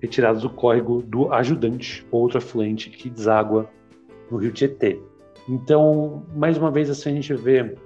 [0.00, 3.68] retirados do córrego do Ajudante, outro afluente que deságua
[4.30, 4.98] no rio Tietê.
[5.46, 7.76] Então, mais uma vez, assim, a gente vê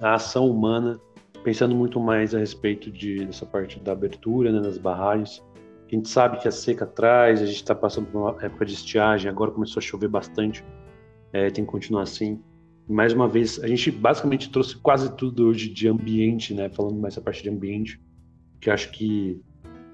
[0.00, 1.00] a ação humana
[1.42, 5.42] pensando muito mais a respeito de, dessa parte da abertura né, das barragens.
[5.86, 8.72] A gente sabe que a seca traz, a gente está passando por uma época de
[8.72, 10.64] estiagem, agora começou a chover bastante,
[11.32, 12.40] é, tem que continuar assim.
[12.88, 17.14] mais uma vez, a gente basicamente trouxe quase tudo hoje de ambiente, né, falando mais
[17.14, 18.00] essa parte de ambiente,
[18.60, 19.40] que acho que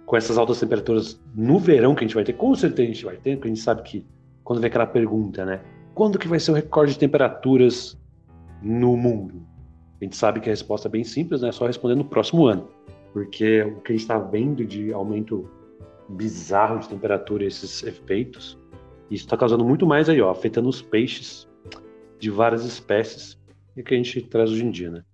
[0.07, 3.05] com essas altas temperaturas no verão que a gente vai ter, com certeza a gente
[3.05, 4.07] vai ter, porque a gente sabe que
[4.45, 5.61] quando vem aquela pergunta, né?
[5.95, 7.99] Quando que vai ser o recorde de temperaturas
[8.63, 9.43] no mundo?
[10.01, 11.49] A gente sabe que a resposta é bem simples, né?
[11.49, 12.69] É só responder no próximo ano.
[13.13, 15.51] Porque o que a gente está vendo de aumento
[16.09, 18.59] bizarro de temperatura, esses efeitos,
[19.11, 21.49] isso está causando muito mais aí, ó, afetando os peixes
[22.19, 23.39] de várias espécies
[23.77, 25.05] e que a gente traz hoje em dia, né?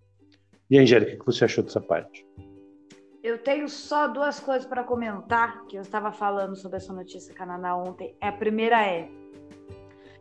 [0.70, 2.26] E Angélica, o que você achou dessa parte?
[3.22, 7.76] Eu tenho só duas coisas para comentar, que eu estava falando sobre essa notícia Cananá
[7.76, 8.14] ontem.
[8.20, 9.09] A primeira é: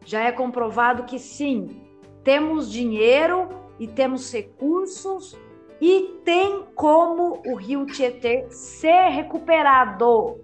[0.05, 1.81] já é comprovado que sim,
[2.23, 3.49] temos dinheiro
[3.83, 5.37] e temos recursos
[5.81, 10.39] e tem como o Rio Tietê ser recuperado,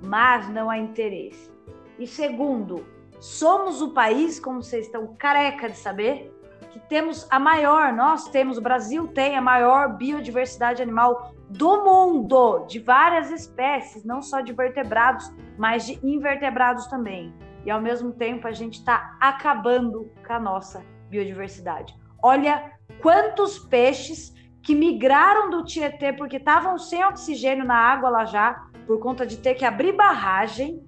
[0.00, 1.50] mas não há interesse.
[1.98, 2.86] E segundo,
[3.18, 6.32] somos o país, como vocês estão careca de saber,
[6.70, 12.66] que temos a maior, nós temos, o Brasil tem a maior biodiversidade animal do mundo,
[12.68, 15.28] de várias espécies, não só de vertebrados,
[15.58, 17.34] mas de invertebrados também.
[17.64, 21.92] E ao mesmo tempo a gente está acabando com a nossa biodiversidade.
[22.22, 28.66] Olha quantos peixes que migraram do Tietê porque estavam sem oxigênio na água lá já,
[28.86, 30.84] por conta de ter que abrir barragem,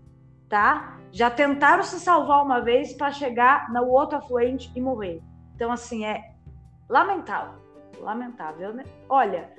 [0.49, 0.99] tá?
[1.13, 5.23] Já tentaram se salvar uma vez para chegar no outro afluente e morrer.
[5.55, 6.33] Então, assim, é
[6.89, 7.59] lamentável.
[8.01, 8.85] Lamentável, né?
[9.09, 9.53] Olha,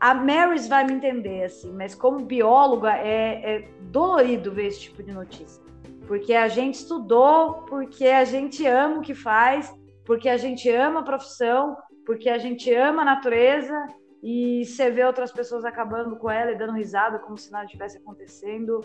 [0.00, 5.02] a Marys vai me entender, assim, mas como bióloga é, é dolorido ver esse tipo
[5.02, 5.62] de notícia.
[6.06, 9.74] Porque a gente estudou, porque a gente ama o que faz,
[10.04, 13.86] porque a gente ama a profissão, porque a gente ama a natureza
[14.22, 17.98] e você vê outras pessoas acabando com ela e dando risada como se nada estivesse
[17.98, 18.80] acontecendo.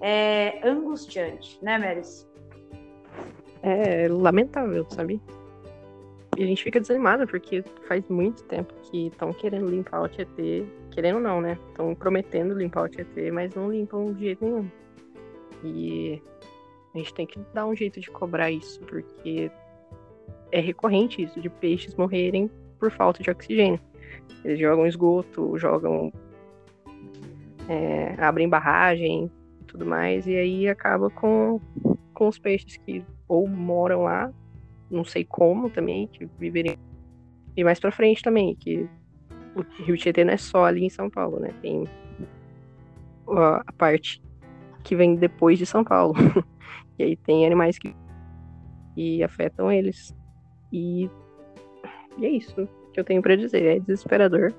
[0.00, 2.28] É angustiante, né, Meris?
[3.62, 5.20] É lamentável, sabe?
[6.36, 10.66] E a gente fica desanimado porque faz muito tempo que estão querendo limpar o Tietê.
[10.90, 11.58] Querendo não, né?
[11.70, 14.70] Estão prometendo limpar o Tietê, mas não limpam de jeito nenhum.
[15.62, 16.22] E
[16.94, 19.50] a gente tem que dar um jeito de cobrar isso, porque
[20.52, 23.80] é recorrente isso, de peixes morrerem por falta de oxigênio.
[24.44, 26.12] Eles jogam esgoto, jogam.
[27.68, 29.30] É, abrem barragem
[29.66, 31.60] tudo mais, e aí acaba com,
[32.12, 34.30] com os peixes que ou moram lá
[34.94, 36.76] não sei como também, que viverem.
[37.56, 38.88] E mais pra frente também, que
[39.54, 41.50] o Rio Tietê não é só ali em São Paulo, né?
[41.60, 41.84] Tem
[43.28, 44.22] a parte
[44.82, 46.14] que vem depois de São Paulo.
[46.98, 47.94] e aí tem animais que
[48.96, 50.14] e afetam eles.
[50.74, 51.08] E,
[52.18, 53.64] e é isso que eu tenho para dizer.
[53.64, 54.52] É desesperador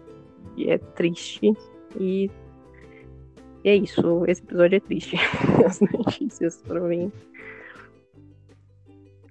[0.55, 1.51] e é triste
[1.99, 2.31] e,
[3.65, 4.23] e é isso.
[4.25, 5.17] Esse episódio é triste.
[5.65, 7.11] As notícias foram bem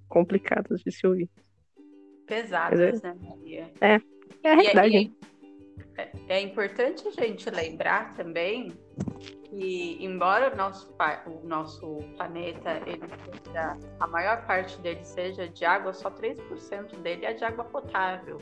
[0.09, 1.30] complicadas de se ouvir.
[2.26, 3.70] Pesadas, né, Maria?
[3.80, 3.99] É,
[4.43, 4.97] é a realidade.
[4.97, 5.12] E, e
[5.97, 8.73] é, é importante a gente lembrar também
[9.45, 10.95] que, embora o nosso,
[11.27, 13.03] o nosso planeta ele
[13.45, 18.39] seja, a maior parte dele seja de água, só 3% dele é de água potável.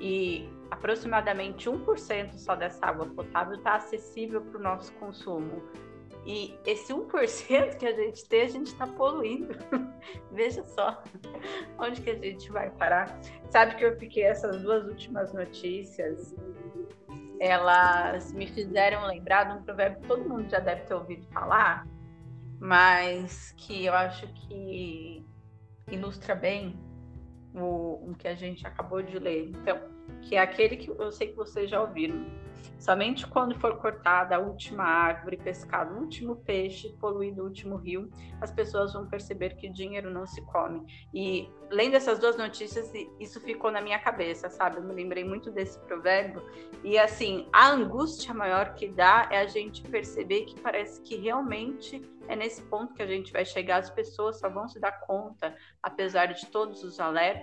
[0.00, 5.62] E aproximadamente 1% só dessa água potável está acessível para o nosso consumo.
[6.26, 9.54] E esse 1% que a gente tem, a gente está poluindo.
[10.32, 11.02] Veja só
[11.78, 13.18] onde que a gente vai parar.
[13.48, 16.34] Sabe que eu fiquei essas duas últimas notícias
[17.40, 21.86] elas me fizeram lembrar de um provérbio que todo mundo já deve ter ouvido falar,
[22.60, 25.26] mas que eu acho que
[25.90, 26.78] ilustra bem
[27.54, 29.48] o, o que a gente acabou de ler.
[29.50, 29.78] Então,
[30.22, 32.24] que é aquele que eu sei que vocês já ouviram.
[32.78, 38.10] Somente quando for cortada a última árvore, pescado o último peixe, poluído o último rio,
[38.40, 40.86] as pessoas vão perceber que dinheiro não se come.
[41.12, 44.78] E lendo essas duas notícias, isso ficou na minha cabeça, sabe?
[44.78, 46.42] Eu me lembrei muito desse provérbio.
[46.82, 52.02] E assim, a angústia maior que dá é a gente perceber que parece que realmente
[52.28, 53.78] é nesse ponto que a gente vai chegar.
[53.78, 57.39] As pessoas só vão se dar conta, apesar de todos os alertas,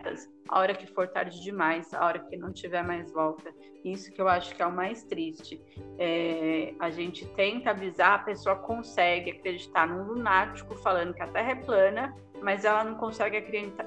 [0.49, 3.53] a hora que for tarde demais, a hora que não tiver mais volta.
[3.83, 5.61] Isso que eu acho que é o mais triste.
[5.97, 11.51] É, a gente tenta avisar, a pessoa consegue acreditar num lunático falando que a Terra
[11.51, 13.37] é plana, mas ela não consegue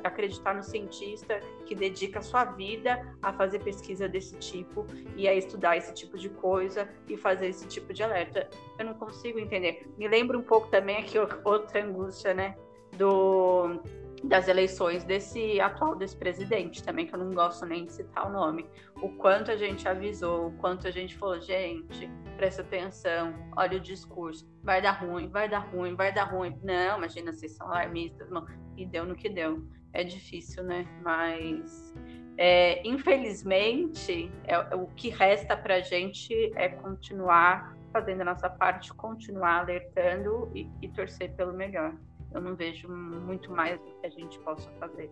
[0.02, 4.86] acreditar no cientista que dedica sua vida a fazer pesquisa desse tipo
[5.16, 8.48] e a estudar esse tipo de coisa e fazer esse tipo de alerta.
[8.78, 9.88] Eu não consigo entender.
[9.96, 12.56] Me lembra um pouco também aqui outra angústia, né?
[12.96, 13.80] Do
[14.22, 18.32] das eleições desse atual desse presidente também, que eu não gosto nem de citar o
[18.32, 18.66] nome.
[19.02, 23.80] O quanto a gente avisou, o quanto a gente falou, gente, presta atenção, olha o
[23.80, 26.58] discurso, vai dar ruim, vai dar ruim, vai dar ruim.
[26.62, 28.46] Não, imagina, vocês são alarmistas, não.
[28.76, 29.66] E deu no que deu.
[29.92, 30.86] É difícil, né?
[31.02, 31.92] Mas
[32.36, 38.94] é, infelizmente, é, o que resta para a gente é continuar fazendo a nossa parte,
[38.94, 41.92] continuar alertando e, e torcer pelo melhor
[42.34, 45.10] eu não vejo muito mais do que a gente possa fazer.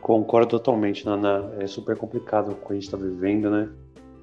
[0.00, 1.52] Concordo totalmente, Nana.
[1.58, 3.70] É super complicado o que a gente está vivendo, né?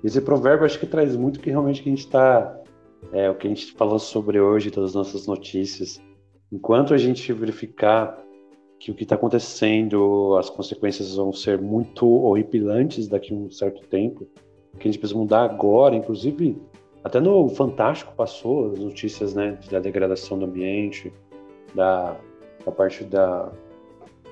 [0.03, 2.61] Esse provérbio acho que traz muito que realmente que a gente está,
[3.11, 6.01] é, o que a gente falou sobre hoje, todas as nossas notícias.
[6.51, 8.17] Enquanto a gente verificar
[8.79, 13.81] que o que está acontecendo, as consequências vão ser muito horripilantes daqui a um certo
[13.87, 14.27] tempo,
[14.79, 16.61] que a gente precisa mudar agora, inclusive
[17.03, 21.11] até no Fantástico passou as notícias, né, da degradação do ambiente,
[21.73, 22.15] da,
[22.65, 23.51] da parte da,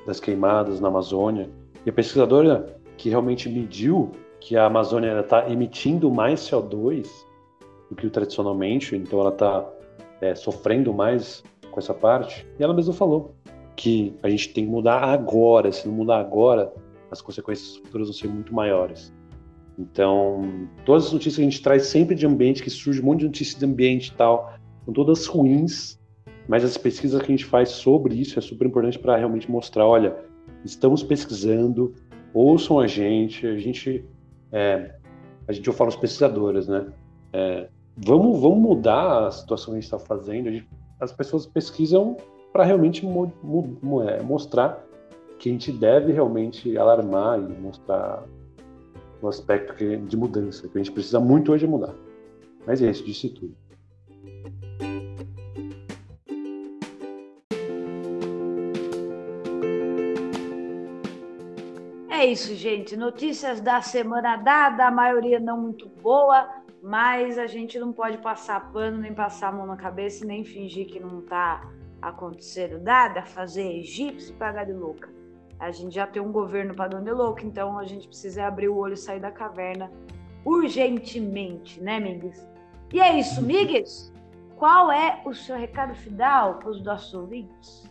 [0.05, 1.49] das queimadas na Amazônia.
[1.86, 7.07] E a pesquisadora que realmente mediu que a Amazônia está emitindo mais CO2
[7.89, 9.65] do que tradicionalmente, então ela está
[10.21, 12.47] é, sofrendo mais com essa parte.
[12.59, 13.36] E ela mesma falou
[13.75, 16.71] que a gente tem que mudar agora, se não mudar agora,
[17.11, 19.13] as consequências futuras vão ser muito maiores.
[19.77, 23.19] Então, todas as notícias que a gente traz sempre de ambiente, que surge um monte
[23.19, 24.53] de notícias de ambiente e tal,
[24.86, 25.99] são todas ruins,
[26.48, 29.86] mas as pesquisas que a gente faz sobre isso é super importante para realmente mostrar,
[29.86, 30.16] olha,
[30.64, 31.93] estamos pesquisando,
[32.34, 34.06] ouçam a gente, a gente,
[34.52, 34.96] é,
[35.48, 36.88] a gente eu falo os pesquisadores, né?
[37.34, 37.68] É,
[37.98, 40.52] vamos, vamos mudar a situação que a gente está fazendo.
[40.52, 40.68] Gente,
[41.00, 42.18] as pessoas pesquisam
[42.54, 44.86] para realmente mo, mo, mo, é, mostrar
[45.39, 48.24] que a gente deve realmente alarmar e mostrar
[49.22, 51.93] o aspecto que, de mudança, que a gente precisa muito hoje mudar.
[52.66, 53.56] Mas é isso, disse tudo.
[62.26, 62.97] É isso, gente.
[62.97, 66.49] Notícias da semana dada, a maioria não muito boa,
[66.82, 70.88] mas a gente não pode passar pano, nem passar a mão na cabeça, nem fingir
[70.88, 71.69] que não está
[72.01, 75.07] acontecendo nada, fazer egípcio e pagar de louca.
[75.59, 78.76] A gente já tem um governo para de louca, então a gente precisa abrir o
[78.76, 79.91] olho e sair da caverna
[80.43, 82.49] urgentemente, né, Migues?
[82.91, 84.11] E é isso, Migues.
[84.55, 87.84] Qual é o seu recado final para os nossos ouvintes?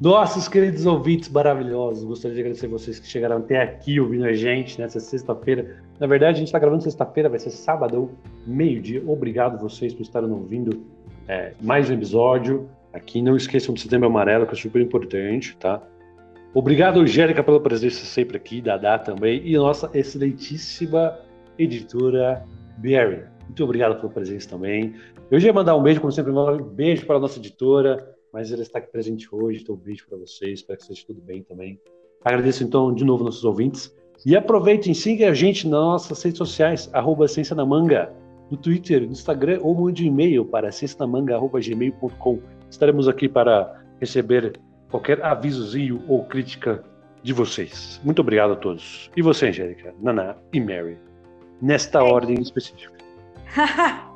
[0.00, 4.80] Nossos queridos ouvintes maravilhosos, gostaria de agradecer vocês que chegaram até aqui ouvindo a gente
[4.80, 5.82] nessa sexta-feira.
[5.98, 8.08] Na verdade, a gente está gravando sexta-feira, vai ser sábado,
[8.46, 9.02] meio-dia.
[9.04, 10.86] Obrigado vocês por estarem ouvindo
[11.26, 13.20] é, mais um episódio aqui.
[13.20, 15.82] Não esqueçam do Setembro Amarelo, que é super importante, tá?
[16.54, 21.18] Obrigado, Angélica, pela presença sempre aqui, Dadá também, e nossa excelentíssima
[21.58, 22.44] editora
[22.76, 23.24] Barry.
[23.46, 24.94] Muito obrigado pela presença também.
[25.28, 28.52] Eu já ia mandar um beijo, como sempre, um beijo para a nossa editora, mas
[28.52, 31.42] ela está aqui presente hoje, então um beijo para vocês, espero que seja tudo bem
[31.42, 31.80] também.
[32.24, 33.92] Agradeço então de novo nossos ouvintes.
[34.24, 38.12] E aproveitem, siga a gente nas nossas redes sociais, arroba Ciência na Manga,
[38.48, 42.38] no Twitter, no Instagram, ou mande um e-mail para ciencianamanga.gmail.com.
[42.70, 44.52] Estaremos aqui para receber
[44.88, 46.84] qualquer avisozinho ou crítica
[47.24, 48.00] de vocês.
[48.04, 49.10] Muito obrigado a todos.
[49.16, 50.96] E você, Angélica, Naná e Mary,
[51.60, 52.02] nesta é.
[52.02, 52.94] ordem específica.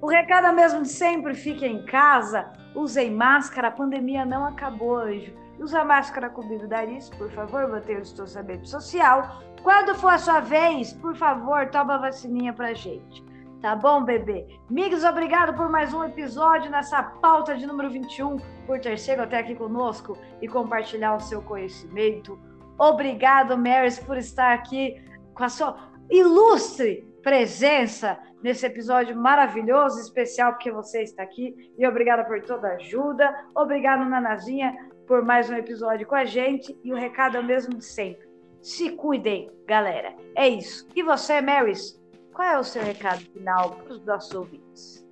[0.00, 4.96] o recado é mesmo de sempre, fiquem em casa, usem máscara, a pandemia não acabou,
[4.96, 5.32] anjo.
[5.58, 9.42] Usa máscara cobrindo o nariz, por favor, mantenha o distanciamento social.
[9.62, 13.22] Quando for a sua vez, por favor, toma a vacininha pra gente.
[13.60, 14.46] Tá bom, bebê?
[14.70, 19.38] Migos, obrigado por mais um episódio nessa pauta de número 21, por ter chegado até
[19.38, 22.38] aqui conosco e compartilhar o seu conhecimento.
[22.78, 25.04] Obrigado, Marys, por estar aqui
[25.34, 25.76] com a sua
[26.10, 31.72] ilustre presença nesse episódio maravilhoso, especial, porque você está aqui.
[31.78, 33.34] E obrigada por toda a ajuda.
[33.54, 34.74] Obrigado, Nanazinha,
[35.06, 36.76] por mais um episódio com a gente.
[36.82, 38.28] E o recado é o mesmo de sempre.
[38.60, 40.14] Se cuidem, galera.
[40.34, 40.86] É isso.
[40.94, 42.00] E você, Marys,
[42.32, 45.06] qual é o seu recado final para os nossos ouvintes?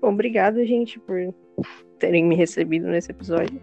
[0.00, 1.34] Obrigada, gente, por
[1.98, 3.60] terem me recebido nesse episódio.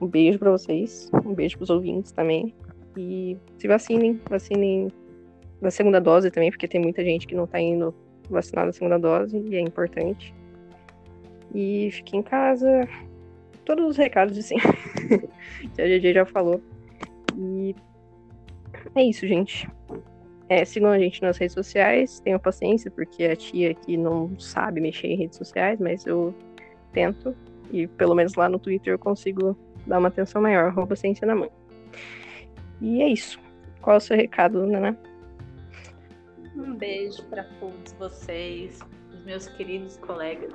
[0.00, 2.54] Um beijo para vocês, um beijo para os ouvintes também.
[2.96, 4.88] E se vacinem, vacinem
[5.60, 7.94] da segunda dose também, porque tem muita gente que não está indo
[8.28, 10.34] vacinar da segunda dose e é importante.
[11.54, 12.88] E fique em casa.
[13.64, 14.56] Todos os recados, assim,
[15.74, 16.60] que a GG já falou.
[17.36, 17.74] E
[18.94, 19.68] é isso, gente.
[20.48, 24.80] É, sigam a gente nas redes sociais, tenham paciência, porque a tia aqui não sabe
[24.80, 26.32] mexer em redes sociais, mas eu
[26.92, 27.34] tento.
[27.72, 31.34] E pelo menos lá no Twitter eu consigo dar uma atenção maior, arroba ciência na
[31.34, 31.50] mão.
[32.80, 33.40] E é isso.
[33.80, 34.96] Qual é o seu recado, Nana?
[36.56, 38.80] Um beijo para todos vocês,
[39.12, 40.52] os meus queridos colegas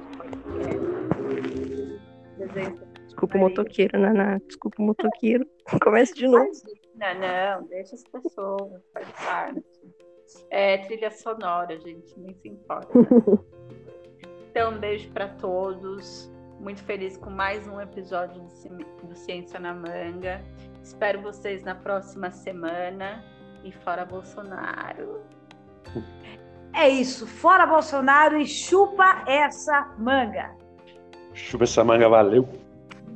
[3.05, 4.39] Desculpa o motoqueiro, Naná.
[4.39, 5.45] Desculpa o motoqueiro.
[5.83, 6.49] Comece de novo.
[6.95, 9.53] Não, não, deixa as pessoas participar.
[10.49, 12.87] É trilha sonora, gente, nem se importa.
[14.49, 16.31] então, um beijo para todos.
[16.59, 18.41] Muito feliz com mais um episódio
[19.03, 20.41] do Ciência na Manga.
[20.81, 23.23] Espero vocês na próxima semana.
[23.63, 25.21] E fora Bolsonaro.
[26.73, 27.27] É isso.
[27.27, 30.51] Fora Bolsonaro e chupa essa manga.
[31.33, 32.47] Chupa essa manga, valeu.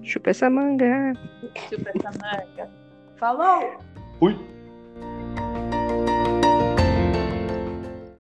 [0.04, 1.14] Chupa essa manga.
[1.70, 2.70] Chupa essa manga.
[3.18, 3.78] Falou!
[4.20, 4.55] Fui.